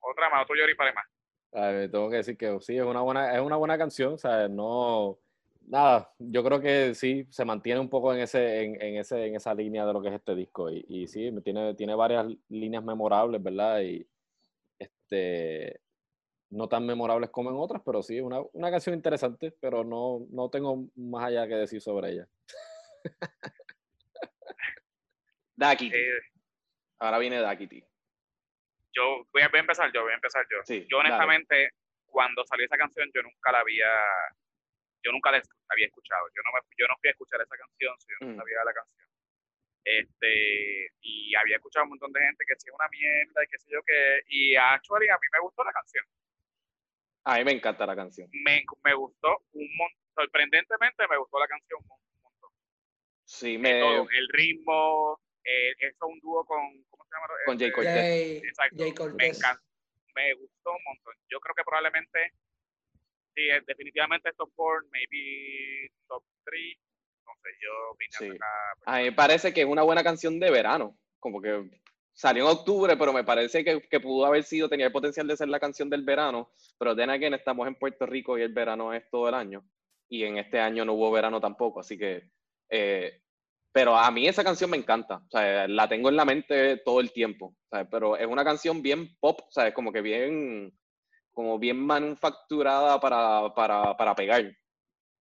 [0.00, 1.06] Otra más, otro llori para más.
[1.52, 4.46] Ver, tengo que decir que sí, es una buena, es una buena canción, o sea,
[4.46, 5.18] no,
[5.66, 9.34] nada, yo creo que sí, se mantiene un poco en ese, en, en ese, en
[9.34, 12.84] esa línea de lo que es este disco, y, y sí, tiene, tiene varias líneas
[12.84, 13.80] memorables, ¿verdad?
[13.80, 14.06] Y
[14.78, 15.80] este,
[16.50, 20.50] no tan memorables como en otras, pero sí, una, una canción interesante, pero no, no
[20.50, 22.26] tengo más allá que decir sobre ella.
[25.56, 25.94] Dakity.
[25.96, 26.18] Eh,
[26.98, 27.82] Ahora viene Dakity.
[28.92, 30.58] yo voy a, voy a empezar yo, voy a empezar yo.
[30.64, 31.08] Sí, yo dale.
[31.10, 31.70] honestamente,
[32.06, 33.88] cuando salió esa canción, yo nunca la había,
[35.02, 36.26] yo nunca la había escuchado.
[36.34, 38.36] Yo no, me, yo no fui a escuchar esa canción, si yo no Mm.
[38.36, 39.08] sabía la canción.
[39.82, 43.70] Este, y había escuchado un montón de gente que decía una mierda y qué sé
[43.72, 44.20] yo qué.
[44.28, 46.04] Y actually a mí me gustó la canción.
[47.24, 48.28] A mí me encanta la canción.
[48.32, 51.88] Me, me gustó un montón, sorprendentemente me gustó la canción un
[52.22, 52.50] montón.
[53.24, 56.58] Sí, De me, todo, el ritmo, eh, eso es un dúo con,
[56.90, 57.26] ¿cómo se llama?
[57.46, 57.94] Con Jay Este, Cortez.
[57.94, 58.76] Jay, Exacto.
[58.78, 59.62] Jay me encanta,
[60.14, 61.14] me gustó un montón.
[61.28, 62.32] Yo creo que probablemente,
[63.34, 66.76] sí, eh, definitivamente top 4, maybe top 3.
[67.20, 68.28] Entonces yo vine Sí.
[68.28, 68.76] a sacar.
[68.86, 70.96] A mí me parece que es una buena canción de verano.
[71.20, 71.70] Como que
[72.20, 75.38] salió en octubre, pero me parece que, que pudo haber sido, tenía el potencial de
[75.38, 76.50] ser la canción del verano.
[76.78, 79.64] Pero then again, estamos en Puerto Rico y el verano es todo el año.
[80.10, 82.30] Y en este año no hubo verano tampoco, así que.
[82.68, 83.22] eh,
[83.72, 85.16] pero a mí esa canción me encanta.
[85.16, 87.56] O sea, la tengo en la mente todo el tiempo.
[87.70, 87.88] ¿sabes?
[87.90, 89.72] Pero es una canción bien pop, ¿sabes?
[89.72, 90.76] Como que bien.
[91.32, 94.52] Como bien manufacturada para, para, para pegar.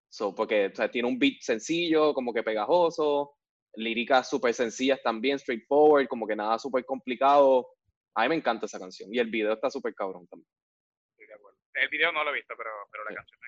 [0.09, 3.37] So, porque o sea, tiene un beat sencillo, como que pegajoso,
[3.77, 7.69] líricas súper sencillas también, straightforward, como que nada súper complicado.
[8.15, 9.13] A mí me encanta esa canción.
[9.13, 10.49] Y el video está súper cabrón también.
[11.13, 11.59] Estoy de acuerdo.
[11.75, 13.15] El video no lo he visto, pero, pero la Sí.
[13.17, 13.47] canción me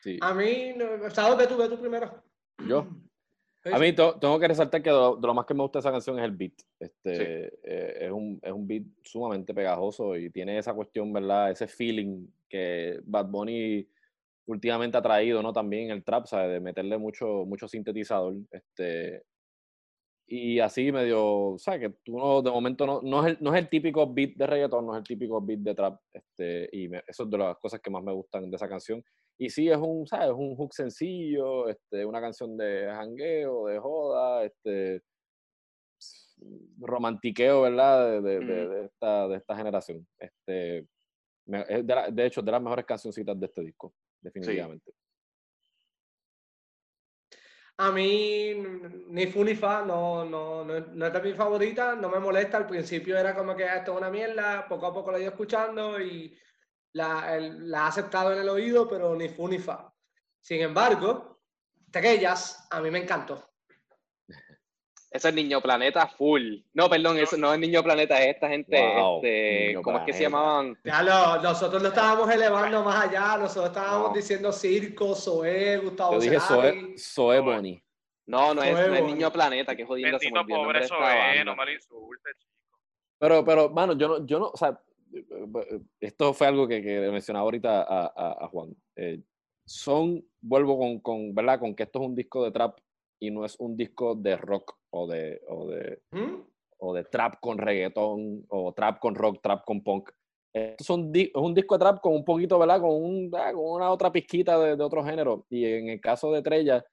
[0.00, 0.18] Sí.
[0.20, 2.22] A mí, no- ¿sabes ve tú, ve tú primero?
[2.66, 2.88] Yo.
[3.62, 3.82] Sí, A sí.
[3.84, 5.92] mí tengo que resaltar que de lo, de lo más que me gusta de esa
[5.92, 6.54] canción es el beat.
[6.80, 11.52] Este, eh, es, un, es un beat sumamente pegajoso y tiene esa cuestión, ¿verdad?
[11.52, 13.88] Ese feeling que Bad Bunny
[14.52, 15.52] últimamente ha traído, ¿no?
[15.52, 16.52] También el trap, ¿sabes?
[16.52, 18.34] De meterle mucho, mucho sintetizador.
[18.50, 19.22] Este,
[20.26, 21.80] y así medio, ¿sabes?
[21.80, 24.46] Que tú no, de momento no, no, es el, no es el típico beat de
[24.46, 27.80] reggaeton, no es el típico beat de trap, este, y eso es de las cosas
[27.80, 29.04] que más me gustan de esa canción.
[29.38, 30.28] Y sí, es un, ¿sabes?
[30.28, 35.02] Es un hook sencillo, este, una canción de jangueo, de joda, este,
[36.78, 38.22] romantiqueo, ¿verdad?
[38.22, 40.06] De, de, de, esta, de esta generación.
[40.18, 40.86] Este,
[41.44, 43.92] de, de, hecho, de las mejores cancioncitas de este disco,
[44.22, 44.94] definitivamente.
[47.78, 48.54] A mí,
[49.08, 52.56] ni fu ni fa, no, no, no, no, es de mi favorita, no me molesta.
[52.58, 55.22] Al principio era como que ah, esto es una mierda, poco a poco la he
[55.22, 56.38] ido escuchando y
[56.92, 59.92] la, la he aceptado en el oído, pero ni fu ni fa.
[60.40, 61.40] Sin embargo,
[61.92, 63.51] aquellas a mí me encantó.
[65.12, 66.56] Ese es Niño Planeta full.
[66.72, 70.22] No, perdón, eso no es Niño Planeta, es esta gente, este, ¿cómo es que se
[70.22, 70.78] llamaban?
[70.84, 76.20] Ya lo, nosotros lo estábamos elevando más allá, nosotros estábamos diciendo Circo, Zoé, Gustavo Yo
[76.20, 77.82] dije Zoé, Zoé Bonnie.
[78.24, 81.66] No, no es, no es, Niño Planeta, que jodiendo se me pobre Zoé, no me
[81.66, 82.78] lo insulte, chico.
[83.18, 84.80] Pero, pero, mano, yo no, yo no, o sea,
[86.00, 88.74] esto fue algo que, que mencionaba ahorita a, a, a Juan.
[88.96, 89.20] Eh,
[89.66, 91.60] son, vuelvo con, con, ¿verdad?
[91.60, 92.78] Con que esto es un disco de trap
[93.20, 96.42] y no es un disco de rock o de, o de, ¿Mm?
[96.78, 100.10] o de trap con reggaetón o trap con rock, trap con punk.
[100.54, 102.80] Esto es un, es un disco de trap con un poquito, ¿verdad?
[102.80, 105.46] Con, un, con una otra pizquita de, de, otro género.
[105.48, 106.84] Y en el caso de Trella,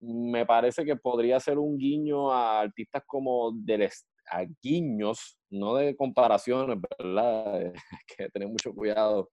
[0.00, 3.88] me parece que podría ser un guiño a artistas como del
[4.30, 7.56] a guiños, no de comparaciones, ¿verdad?
[7.56, 7.72] Hay
[8.16, 9.30] que tener mucho cuidado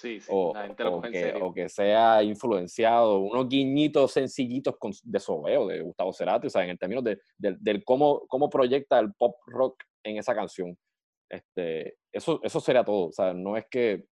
[0.00, 1.46] Sí, sí, o, la gente lo o coge en que, serio.
[1.46, 6.64] o que sea influenciado, unos guiñitos sencillitos con, de Sobeo, de Gustavo Cerati, o sea,
[6.64, 10.74] en el término de, de, del cómo, cómo proyecta el pop rock en esa canción.
[11.28, 14.06] Este, eso, eso sería todo, o sea, no es que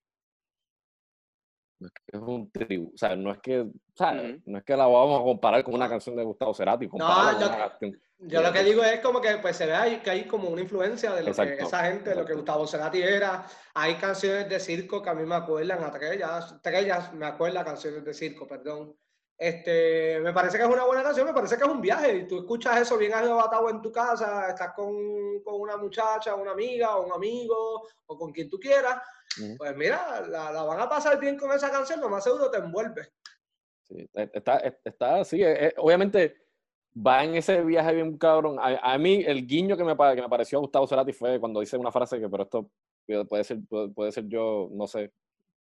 [1.81, 3.67] no es que es un tribu, o sea, no es que,
[4.47, 7.07] no es que la vamos a comparar con una canción de Gustavo Cerati, con yo-
[7.07, 10.25] una canción Yo lo que digo es como que pues, se ve ahí que hay
[10.27, 12.35] como una influencia de lo que esa gente, de lo que.
[12.35, 13.47] Gustavo Cerati era.
[13.75, 18.05] Hay canciones de circo que a mí me acuerdan, a Trellas, Trellas me acuerda canciones
[18.05, 18.97] de circo, perdón.
[19.39, 22.17] Este, me parece que es una buena canción, me parece que es un viaje.
[22.17, 26.51] Y tú escuchas eso bien arrebatado en tu casa, estás con, con una muchacha, una
[26.51, 29.01] amiga, o un amigo, o con quien tú quieras.
[29.57, 32.59] Pues mira, la, la van a pasar bien con esa canción, lo más seguro te
[32.59, 33.13] envuelve.
[33.85, 35.41] Sí, e- está, e- está así.
[35.41, 36.35] eh, eh, obviamente
[37.07, 38.59] va en ese viaje bien cabrón.
[38.59, 41.61] A, a mí el guiño que me, que me pareció a Gustavo Cerati fue cuando
[41.61, 42.69] dice una frase que, pero esto
[43.07, 45.13] puede puede ser, puede, puede ser yo, no sé,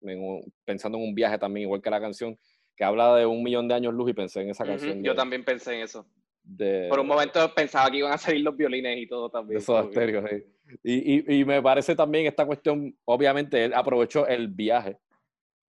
[0.02, 2.38] en un- pensando en un viaje también, igual que la canción,
[2.78, 5.04] que habla de un millón de años luz y pensé en esa canción.
[5.04, 6.06] Yo de- también pensé en eso.
[6.44, 9.60] de- Por un momento pensaba que iban a salir los violines y todo también.
[9.84, 10.44] que- Stereo, sí.
[10.84, 14.98] Y, y, y me parece también esta cuestión, obviamente él aprovechó el viaje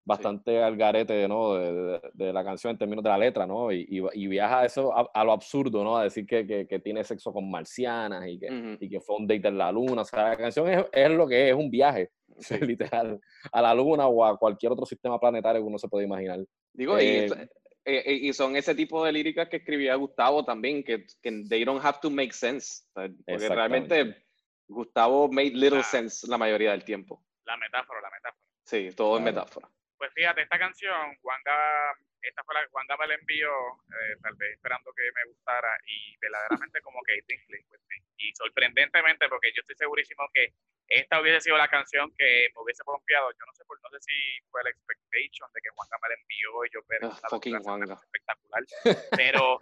[0.05, 1.55] bastante al garete, ¿no?
[1.55, 3.71] De, de- de la canción en términos de la letra, ¿no?
[3.71, 5.97] Y, y, y viaja a eso a, a lo absurdo, ¿no?
[5.97, 8.77] A decir que, que, que tiene sexo con marcianas y que, Ujú.
[8.79, 10.03] y que fue un date en la luna.
[10.03, 12.57] O sea, la canción es, es lo que es, es un viaje, Sí.
[12.59, 13.19] literal,
[13.51, 16.39] a la luna o a cualquier otro sistema planetario que uno se puede imaginar.
[16.73, 21.05] Digo, Eh, y, eh, y son ese tipo de líricas que escribía Gustavo también, que,
[21.21, 22.83] que they don't have to make sense.
[22.93, 24.23] Porque realmente
[24.67, 25.83] Gustavo made little Ah.
[25.83, 27.23] sense la mayoría del tiempo.
[27.45, 28.41] La metáfora, la metáfora.
[28.63, 29.35] Sí, todo es Claro.
[29.37, 29.69] metáfora.
[29.97, 34.53] Pues fíjate, esta canción, Wanga, esta fue la Wanga me la envió, eh, tal vez
[34.53, 37.95] esperando que me gustara, y verdaderamente como que it didn't click with me.
[38.17, 40.53] Y sorprendentemente, porque yo estoy segurísimo que
[40.87, 43.31] esta hubiese sido la canción que me hubiese pompeado.
[43.31, 44.13] Yo no sé por no sé si
[44.51, 47.55] fue la expectation de que Wanga me la envió y yo ver Ah, esta fucking
[47.55, 48.63] espectacular.
[49.17, 49.57] Pero,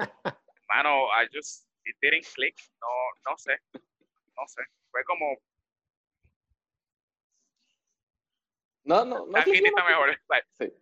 [0.67, 2.55] mano, I just, it didn't click.
[2.81, 4.63] No, no sé, no sé.
[4.91, 5.37] Fue como,
[8.85, 9.31] No, no, no.
[9.31, 10.19] Tan Kitty está mejor.
[10.51, 10.73] Sí.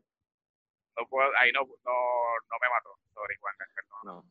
[0.97, 2.97] No puedo, ahí no, no, no me mató.
[3.13, 3.35] Sorry,
[3.75, 3.99] perdón.
[4.03, 4.25] No.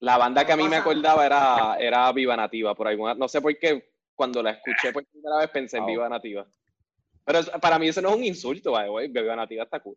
[0.00, 3.40] La banda que a mí me acordaba era, era Viva Nativa, por alguna, no sé
[3.40, 5.92] por qué, cuando la escuché por primera vez pensé en Wow.
[5.92, 6.46] Viva Nativa.
[7.24, 9.96] Pero para mí eso no es un insulto, way, Viva Nativa está cool.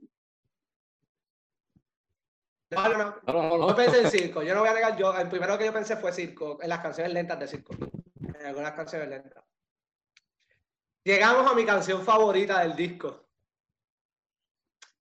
[2.70, 3.16] No, no, no.
[3.26, 3.68] No, no, no.
[3.70, 5.98] Yo pensé en circo, yo no voy a negar, yo, el primero que yo pensé
[5.98, 7.74] fue circo, en las canciones lentas de circo,
[8.22, 9.44] en algunas canciones lentas.
[11.06, 13.30] Llegamos a mi canción favorita del disco.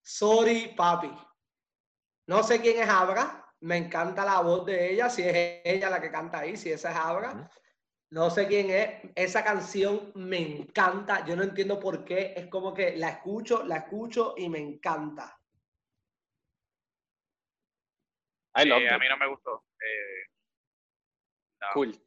[0.03, 1.11] Sorry, papi.
[2.27, 6.03] No sé quién es Abra, me encanta la voz de ella, si es ella la
[6.03, 7.51] que canta ahí, si esa es Abra.
[8.11, 12.75] No sé quién es, esa canción me encanta, yo no entiendo por qué, es como
[12.75, 15.41] que la escucho, la escucho y me encanta.
[18.57, 19.65] Eh, a mí no me gustó.
[19.81, 20.29] Eh,
[21.63, 21.67] no.
[21.73, 21.99] Cool.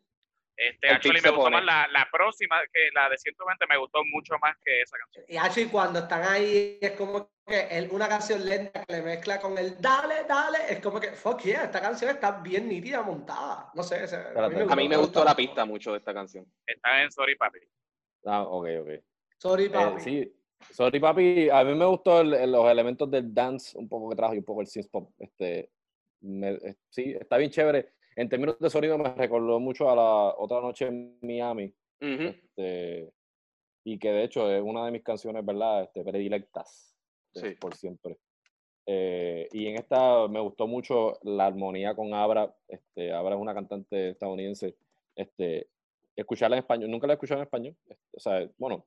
[0.57, 4.33] Este, actually, me gustó más la, la, próxima, que la de 120 me gustó mucho
[4.41, 5.25] más que esa canción.
[5.27, 9.55] Y actually, cuando están ahí, es como que una canción lenta que le mezcla con
[9.55, 13.69] el dale, dale, es como que, fuck yeah, esta canción está bien nítida, montada.
[13.75, 14.03] No sé,
[14.35, 16.51] a mí me, gustó, la pista mucho de esta canción.
[16.65, 17.59] Está en Sorry Papi.
[18.25, 18.89] Ah, ok, ok.
[19.37, 20.01] Sorry eh, Papi.
[20.01, 20.35] sí,
[20.71, 24.39] Sorry Papi, a mí me gustó los elementos del dance, un poco que trajo y
[24.39, 25.11] un poco el synth pop.
[25.19, 25.69] Este,
[26.23, 30.59] eh, sí, está bien chévere en términos de sonido me recordó mucho a la otra
[30.59, 31.71] noche en Miami.
[31.99, 33.13] este,
[33.85, 35.83] y que de hecho es una de mis canciones, ¿verdad?
[35.83, 36.95] Este, predilectas.
[37.33, 37.51] Sí.
[37.59, 38.17] Por siempre.
[38.87, 42.53] Eh, y en esta me gustó mucho la armonía con Abra.
[42.67, 44.75] Este, Abra es una cantante estadounidense.
[45.15, 45.69] Este,
[46.15, 47.75] escucharla en español, nunca la he escuchado en español.
[47.87, 48.83] Este, o sea, bueno,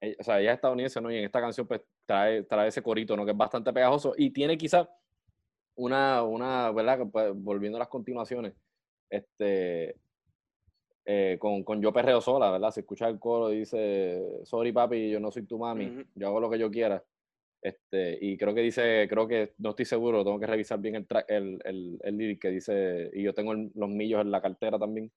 [0.00, 1.10] ella, o sea, ella es estadounidense, ¿no?
[1.10, 3.24] Y en esta canción pues trae, trae ese corito, ¿no?
[3.24, 4.86] Que es bastante pegajoso y tiene quizá
[5.78, 7.06] una, una, ¿verdad?
[7.10, 8.54] Pues, volviendo a las continuaciones,
[9.08, 9.96] este,
[11.06, 12.70] eh, con, con Yo Perreo Sola, ¿verdad?
[12.70, 16.40] Se escucha el coro y dice, sorry papi, yo no soy tu mami, yo hago
[16.40, 17.02] lo que yo quiera.
[17.62, 21.06] Este, y creo que dice, creo que, no estoy seguro, tengo que revisar bien el,
[21.28, 25.10] el, el, el lyric que dice, y yo tengo los millos en la cartera también.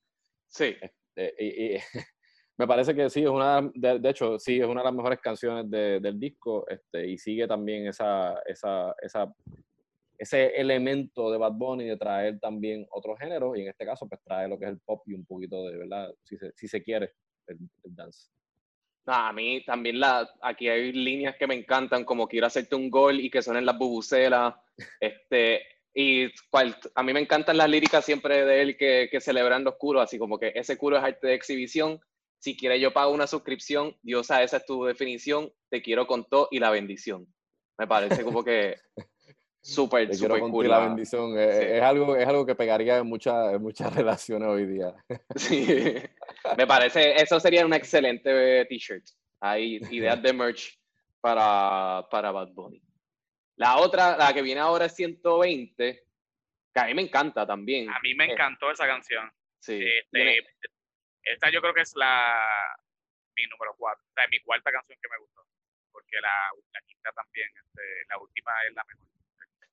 [0.47, 0.75] Sí.
[0.79, 1.77] Este, y,
[2.57, 5.19] me parece que sí, es una, de, de, hecho, sí, es una de las mejores
[5.19, 9.33] canciones de, del disco, este, y sigue también esa, esa, esa
[10.21, 14.21] ese elemento de Bad Bunny de traer también otro género y en este caso pues
[14.23, 16.13] trae lo que es el pop y un poquito de, ¿verdad?
[16.23, 17.15] Si se, si se quiere,
[17.47, 18.29] el, dance.
[19.07, 23.19] a mí también la, aquí hay líneas que me encantan, como quiero hacerte un gol
[23.19, 24.53] y que suenen las bubucelas.
[24.99, 29.63] este, y cual, a mí me encantan las líricas siempre de él que, que celebran
[29.63, 31.99] los curos, así como que ese curo es arte de exhibición.
[32.39, 33.97] Si quieres, yo pago una suscripción.
[34.03, 35.51] Diosa, esa es tu definición.
[35.71, 37.25] Te quiero con todo y la bendición.
[37.79, 38.75] Me parece como que
[39.61, 40.67] Súper, súper cool.
[40.67, 41.37] La bendición.
[41.37, 44.93] Eh, es, algo, es algo que pegaría en, muchas muchas relaciones hoy día.
[45.35, 45.95] Sí,
[46.57, 49.05] me parece, eso sería un excelente t-shirt.
[49.39, 50.79] Hay ideas de merch
[51.19, 52.81] para, para Bad Bunny.
[53.55, 56.03] La otra, la que viene ahora es 120,
[56.73, 57.89] que a mí me encanta también.
[57.89, 59.31] A mí me eh, encantó esa canción.
[59.59, 59.79] Sí.
[59.83, 60.39] Este,
[61.23, 62.35] esta yo creo que es la
[63.35, 65.41] mi número cuatro, o sea, mi cuarta canción que me gustó,
[65.91, 69.07] porque la, la quinta también, este, la última es la mejor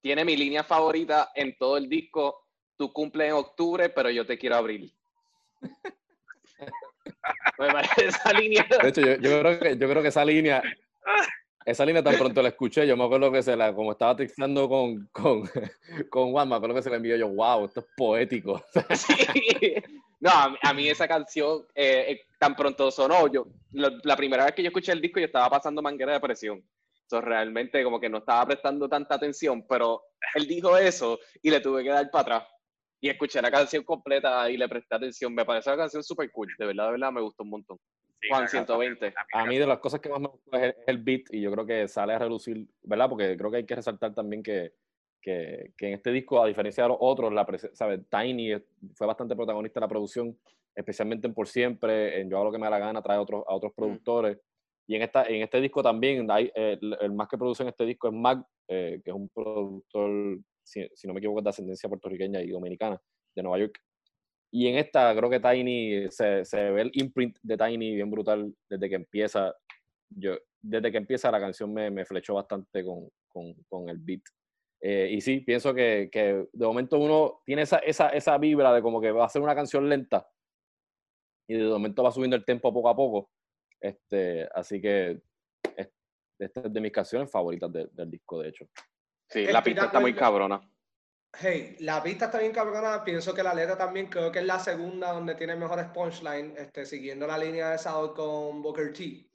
[0.00, 2.46] tiene mi línea favorita en todo el disco.
[2.76, 4.94] Tu cumple en octubre, pero yo te quiero abril.
[7.58, 8.66] me parece esa línea.
[8.82, 10.62] De hecho, yo, creo que, yo creo que esa línea,
[11.64, 14.68] esa línea tan pronto la escuché, yo me acuerdo que se la, como estaba textando
[14.68, 15.42] con, con,
[16.10, 18.62] con Juan, me acuerdo que se la envió yo, wow, esto es poético.
[20.20, 23.28] No, a mí, esa canción eh, eh, tan pronto sonó.
[23.28, 26.60] Yo, la, primera vez que yo escuché el disco, yo estaba pasando manguera de presión
[27.10, 30.02] realmente como que no estaba prestando tanta atención, pero
[30.34, 32.48] él dijo eso y le tuve que dar para atrás.
[33.00, 35.32] Y escuché la canción completa y le presté atención.
[35.32, 36.48] Me parece una canción súper cool.
[36.58, 37.78] De verdad, de verdad, me gustó un montón.
[38.28, 39.14] Juan 120.
[39.32, 41.64] A mí de las cosas que más me gusta es el beat y yo creo
[41.64, 43.08] que sale a relucir, ¿verdad?
[43.08, 44.72] Porque creo que hay que resaltar también que,
[45.22, 48.00] que, que en este disco, a diferencia de los otros, la ¿sabes?
[48.10, 48.54] Tiny
[48.94, 50.36] fue bastante protagonista de la producción,
[50.74, 53.44] especialmente en Por Siempre, en Yo hago lo que me da la gana, trae otros,
[53.46, 53.82] a otros mm.
[54.88, 57.84] Y en, esta, en este disco también, hay, eh, el, más que produce en este
[57.84, 62.40] disco es Mac, eh, que es un productor, si, no me equivoco, de ascendencia puertorriqueña
[62.40, 62.98] y dominicana,
[63.36, 63.78] de Nueva York.
[64.50, 68.50] Y en esta creo que Tiny, se, se ve el imprint de Tiny bien brutal
[68.66, 69.54] desde que empieza.
[70.08, 74.22] Yo, desde que empieza la canción me, me flechó bastante con, con, con el beat.
[74.80, 78.80] Eh, y sí, pienso que, que, de momento uno tiene esa, esa, esa vibra de
[78.80, 80.26] como que va a ser una canción lenta
[81.46, 83.30] y de momento va subiendo el tempo poco a poco
[83.80, 85.20] este, así que
[86.38, 88.68] esta es de mis canciones favoritas del disco, de hecho.
[89.28, 90.60] Sí, la pista está muy cabrona.
[91.36, 93.04] Hey, la pista está bien cabrona.
[93.04, 96.86] Pienso que la letra también creo que es la segunda donde tiene mejores punchline, este,
[96.86, 99.28] siguiendo la línea de South con Booker T.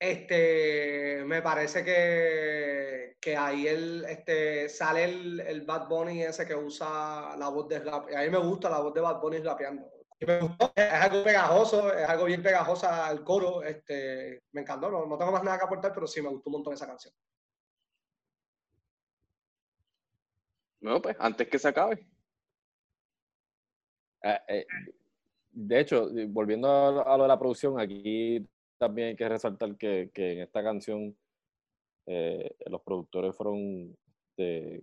[0.00, 6.54] Este, me parece que, que ahí el, este, sale el, el Bad Bunny ese que
[6.54, 8.08] usa la voz de rap.
[8.16, 12.24] A mí me gusta la voz de Bad Bunny rapeando es algo pegajoso, es algo
[12.24, 13.62] bien pegajosa el coro.
[13.62, 16.74] Este, me encantó, no, tengo más nada que aportar, pero sí me gustó un montón
[16.74, 17.14] esa canción.
[20.80, 22.06] No, pues, antes que se acabe.
[24.22, 24.66] Eh, eh,
[25.50, 26.68] de hecho, volviendo
[27.06, 28.46] a, lo de la producción, aquí
[28.76, 31.16] también hay que resaltar que, en esta canción
[32.06, 33.96] eh, los productores fueron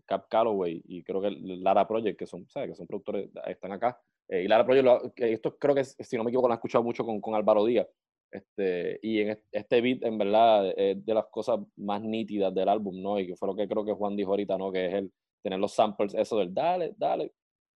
[0.05, 2.71] Cap Calloway y creo que Lara Project, que son, ¿sabes?
[2.71, 4.01] que son productores, están acá.
[4.27, 7.05] Eh, y Lara Project, esto creo que, si no me equivoco, lo han escuchado mucho
[7.05, 7.87] con, con Álvaro Díaz.
[8.31, 13.01] Este, y en este beat, en verdad, es de las cosas más nítidas del álbum,
[13.01, 13.19] ¿no?
[13.19, 14.71] Y que fue lo que creo que Juan dijo ahorita, ¿no?
[14.71, 15.11] Que es el
[15.41, 17.31] tener los samples, eso del dale, dale,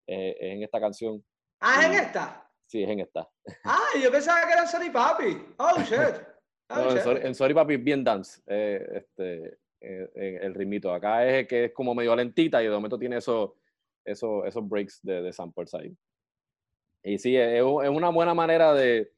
[0.08, 1.24] eh, en esta canción.
[1.62, 2.50] Ah, en esta.
[2.66, 3.30] Sí, es en esta.
[3.64, 5.38] Ah, yo pensaba que era Sorry Papi.
[5.58, 6.16] Oh, shit.
[6.72, 8.42] Oh, en, Sorry, Papi bien dance.
[8.48, 10.92] Eh, este, eh, el ritmito.
[10.92, 13.52] Acá es que es como medio lentita y de momento tiene esos,
[14.04, 15.96] esos, esos breaks de, de samples ahí.
[17.04, 19.12] Y sí, es, una buena manera de,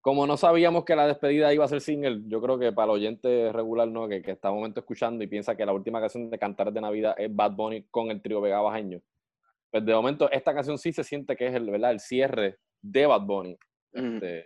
[0.00, 2.98] como no sabíamos que la despedida iba a ser single, yo creo que para el
[2.98, 4.08] oyente regular, ¿no?
[4.08, 6.80] Que, que está un momento escuchando y piensa que la última canción de Cantares de
[6.80, 9.00] Navidad es Bad Bunny con el trío Vega Bajeño.
[9.70, 11.92] Pues de momento esta canción sí se siente que es el, ¿verdad?
[11.92, 13.58] el cierre de Bad Bunny.
[13.92, 14.44] Este,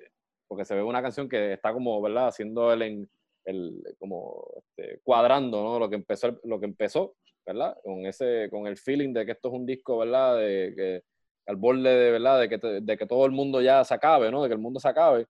[0.48, 2.28] porque se ve una canción que está como, ¿verdad?
[2.28, 3.10] Haciendo el, en,
[3.44, 5.78] el como este, cuadrando, ¿no?
[5.78, 7.14] Lo que empezó, lo que empezó,
[7.46, 7.76] ¿verdad?
[7.82, 10.38] Con ese, con el feeling de que esto es un disco, ¿verdad?
[10.38, 11.02] De que
[11.46, 12.40] al borde de, ¿verdad?
[12.40, 14.42] De que, de que todo el mundo ya se acabe, ¿no?
[14.42, 15.26] De que el mundo se acabe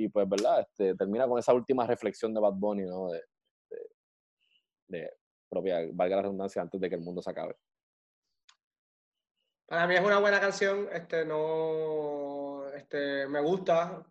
[0.00, 0.60] y pues, ¿verdad?
[0.60, 3.10] Este, termina con esa última reflexión de Bad Bunny, ¿no?
[3.10, 3.22] De,
[4.88, 5.12] de,
[5.48, 7.56] propia, valga la redundancia, antes de que el mundo se acabe.
[9.66, 14.04] Para mí es una buena canción, este, no, este, me gusta,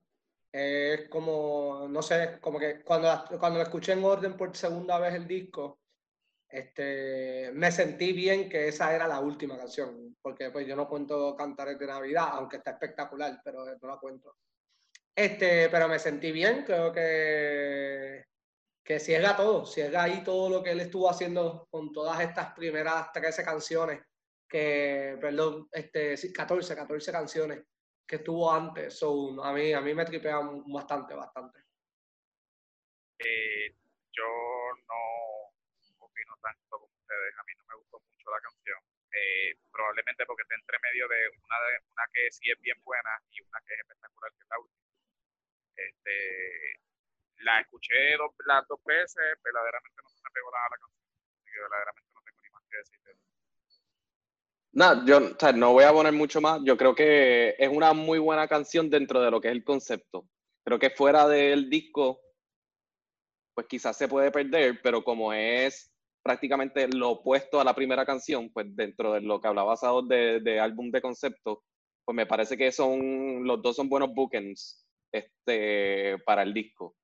[0.52, 3.10] es como, no sé, como que cuando,
[3.40, 5.80] cuando lo escuché en orden por segunda vez el disco,
[6.50, 11.36] este, me sentí bien que esa era la última canción, porque pues yo no cuento
[11.36, 14.36] Cantares de Navidad, aunque está espectacular, pero no la cuento.
[15.16, 18.26] Este, pero me sentí bien, creo que,
[18.84, 23.12] que ciega todo, ciega ahí todo lo que él estuvo haciendo con todas estas primeras
[23.12, 24.02] 13 canciones,
[24.48, 27.64] que, perdón, este, 14, 14 canciones
[28.08, 28.98] que estuvo antes.
[28.98, 31.60] So, a, mí, a mí me tripea bastante, bastante.
[33.20, 33.76] Eh,
[34.12, 34.24] yo
[34.88, 35.19] no
[36.30, 38.80] opino tanto como ustedes, a mí no me gustó mucho la canción.
[39.12, 43.10] Eh, probablemente porque está entre medio de una, de una que sí es bien buena
[43.32, 44.86] y una que es espectacular, que es la última.
[45.76, 46.82] Este,
[47.42, 51.10] la escuché las dos veces, verdaderamente no se me pegó nada la canción.
[51.34, 53.00] Así verdaderamente no tengo ni más que decir.
[54.72, 55.20] No, yo
[55.56, 56.62] no voy a poner mucho más.
[56.64, 60.30] Yo creo que es una muy buena canción dentro de lo que es el concepto.
[60.64, 62.22] Creo que fuera del disco,
[63.56, 65.92] pues quizás se puede perder, pero como es
[66.24, 70.40] prácticamente lo opuesto a la primera canción, pues dentro de lo que hablaba basado de,
[70.42, 71.64] de álbum de concepto,
[72.06, 76.96] pues me parece que son los dos son buenos bookends este, para el disco.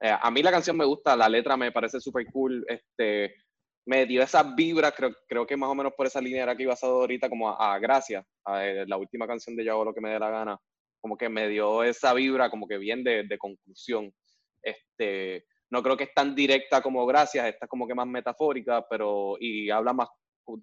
[0.00, 3.36] Eh, a mí la canción me gusta, la letra me parece súper cool, este,
[3.86, 6.64] me dio esa vibra, creo, creo que más o menos por esa línea era que
[6.64, 10.00] iba a ahorita, como a, Gracias, a, eh, la última canción de Yo lo que
[10.00, 10.58] me dé la gana,
[11.00, 14.12] como que me dio esa vibra como que bien de, de conclusión.
[14.62, 18.86] Este, no creo que es tan directa como Gracias, esta es como que más metafórica,
[18.88, 20.08] pero y habla más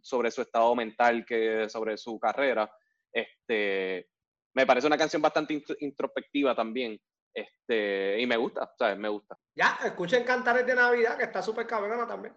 [0.04, 2.72] sobre su estado mental que sobre su carrera.
[3.12, 4.08] Este,
[4.54, 7.00] me parece una canción bastante introspectiva también.
[7.34, 9.00] Este, y me gusta, ¿sabes?
[9.00, 9.36] Me gusta.
[9.56, 12.36] Ya, escuchen Cantares de Navidad, que está súper cabrona también.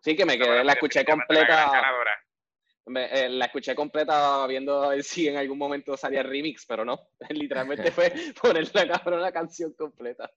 [0.00, 1.72] Sí, que me quedé, la escuché completa.
[2.86, 7.08] Eh, la escuché completa viendo a ver si en algún momento salía remix, pero no.
[7.28, 10.30] Literalmente fue poner la cabrona canción completa.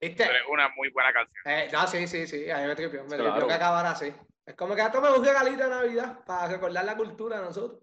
[0.00, 0.24] ¿Viste?
[0.52, 1.42] una muy buena canción.
[1.46, 2.50] Eh, no, sí, sí, sí.
[2.50, 3.04] A mí me tripió.
[3.04, 4.12] Me tripió que acabara así.
[4.44, 7.80] Es como que esto me busque galita de Navidad para recordar la cultura de nosotros.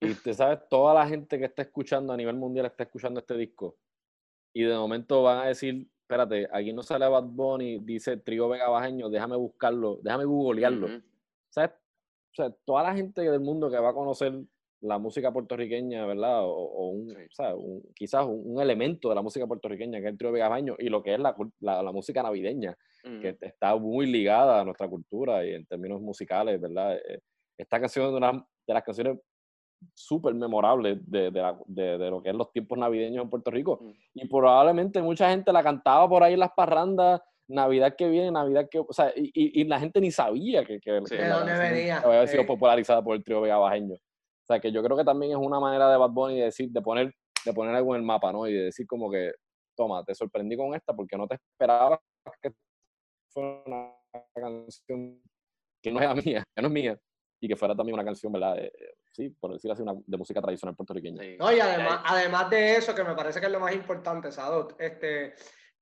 [0.00, 3.34] Y usted sabe, toda la gente que está escuchando a nivel mundial está escuchando este
[3.36, 3.78] disco.
[4.52, 8.68] Y de momento van a decir, espérate, aquí no sale Bad Bunny, dice Trío Vega
[8.68, 11.02] Bajeño, déjame buscarlo, déjame googlearlo.
[11.48, 11.70] ¿Sabes?
[11.70, 14.32] O sea, toda la gente del mundo que va a conocer
[14.84, 16.42] la música puertorriqueña, ¿verdad?
[16.44, 17.16] O, un,
[17.94, 21.02] quizás un, elemento de la música puertorriqueña, que es el trío Vega Bajeño, y lo
[21.02, 25.66] que es la, la, música navideña, que está muy ligada a nuestra cultura y en
[25.66, 26.96] términos musicales, ¿verdad?
[26.96, 27.20] Eh,
[27.56, 29.18] esta canción es una de las canciones
[29.94, 33.78] súper memorable de, de, de, lo que es los tiempos navideños en Puerto Rico.
[33.80, 33.90] Mm.
[34.14, 38.68] Y probablemente mucha gente la cantaba por ahí en las parrandas, Navidad que viene, Navidad
[38.70, 38.78] que...
[38.78, 43.24] O sea, y, y la gente ni sabía que, que, había sido popularizada por el
[43.24, 43.96] trío Vega Bajeño.
[44.44, 46.70] O sea, que yo creo que también es una manera de Bad Bunny de decir,
[46.70, 47.14] de poner,
[47.44, 48.46] de poner algo en el mapa, ¿no?
[48.46, 49.32] Y de decir como que,
[49.74, 51.98] toma, te sorprendí con esta porque no te esperaba
[52.42, 52.52] que
[53.30, 53.90] fuera una
[54.34, 55.22] canción
[55.82, 56.98] que no es mía, que no es mía,
[57.40, 58.56] y que fuera también una canción, ¿verdad?
[59.12, 61.22] sí, por decir así, una, de música tradicional puertorriqueña.
[61.38, 64.74] No, y además, además de eso, que me parece que es lo más importante, Sadot,
[64.78, 65.34] este,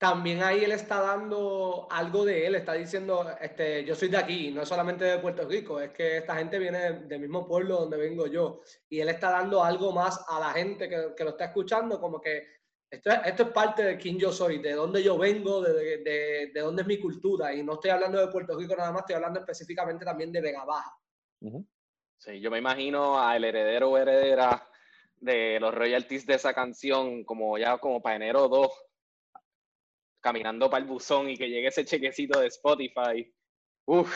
[0.03, 4.51] también ahí él está dando algo de él, está diciendo, este, yo soy de aquí,
[4.51, 8.27] no solamente de Puerto Rico, es que esta gente viene del mismo pueblo donde vengo
[8.27, 12.01] yo, y él está dando algo más a la gente que, que lo está escuchando,
[12.01, 12.49] como que
[12.91, 16.61] esto, esto, es parte de quién yo soy, de dónde yo vengo, de, de, de,
[16.61, 19.39] dónde es mi cultura, y no estoy hablando de Puerto Rico nada más, estoy hablando
[19.39, 20.99] específicamente también de Vega Baja.
[22.19, 24.69] Sí, yo me imagino al heredero o heredera
[25.19, 28.69] de los royalties de esa canción, como ya como para enero 2,
[30.23, 33.31] caminando para el buzón y que llegue ese chequecito de Spotify.
[33.87, 34.11] Uf,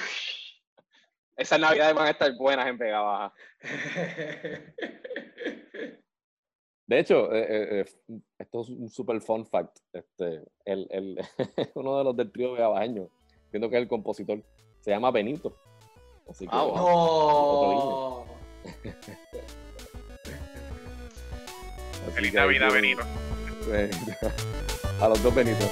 [1.37, 3.35] esas navidades van a estar buenas en Vega Baja.
[6.89, 7.85] De hecho, eh, eh, eh,
[8.39, 9.79] esto es un super fun fact.
[9.93, 11.19] Este, el, el,
[11.75, 13.09] uno de los del trío de Abajeño,
[13.51, 14.41] viendo que es el compositor,
[14.81, 15.57] se llama Benito.
[16.29, 16.65] Así que, Ah.
[16.75, 18.25] No.
[22.05, 22.73] así Feliz Navidad.
[22.73, 23.03] Benito.
[25.01, 25.71] A los dos Benitos.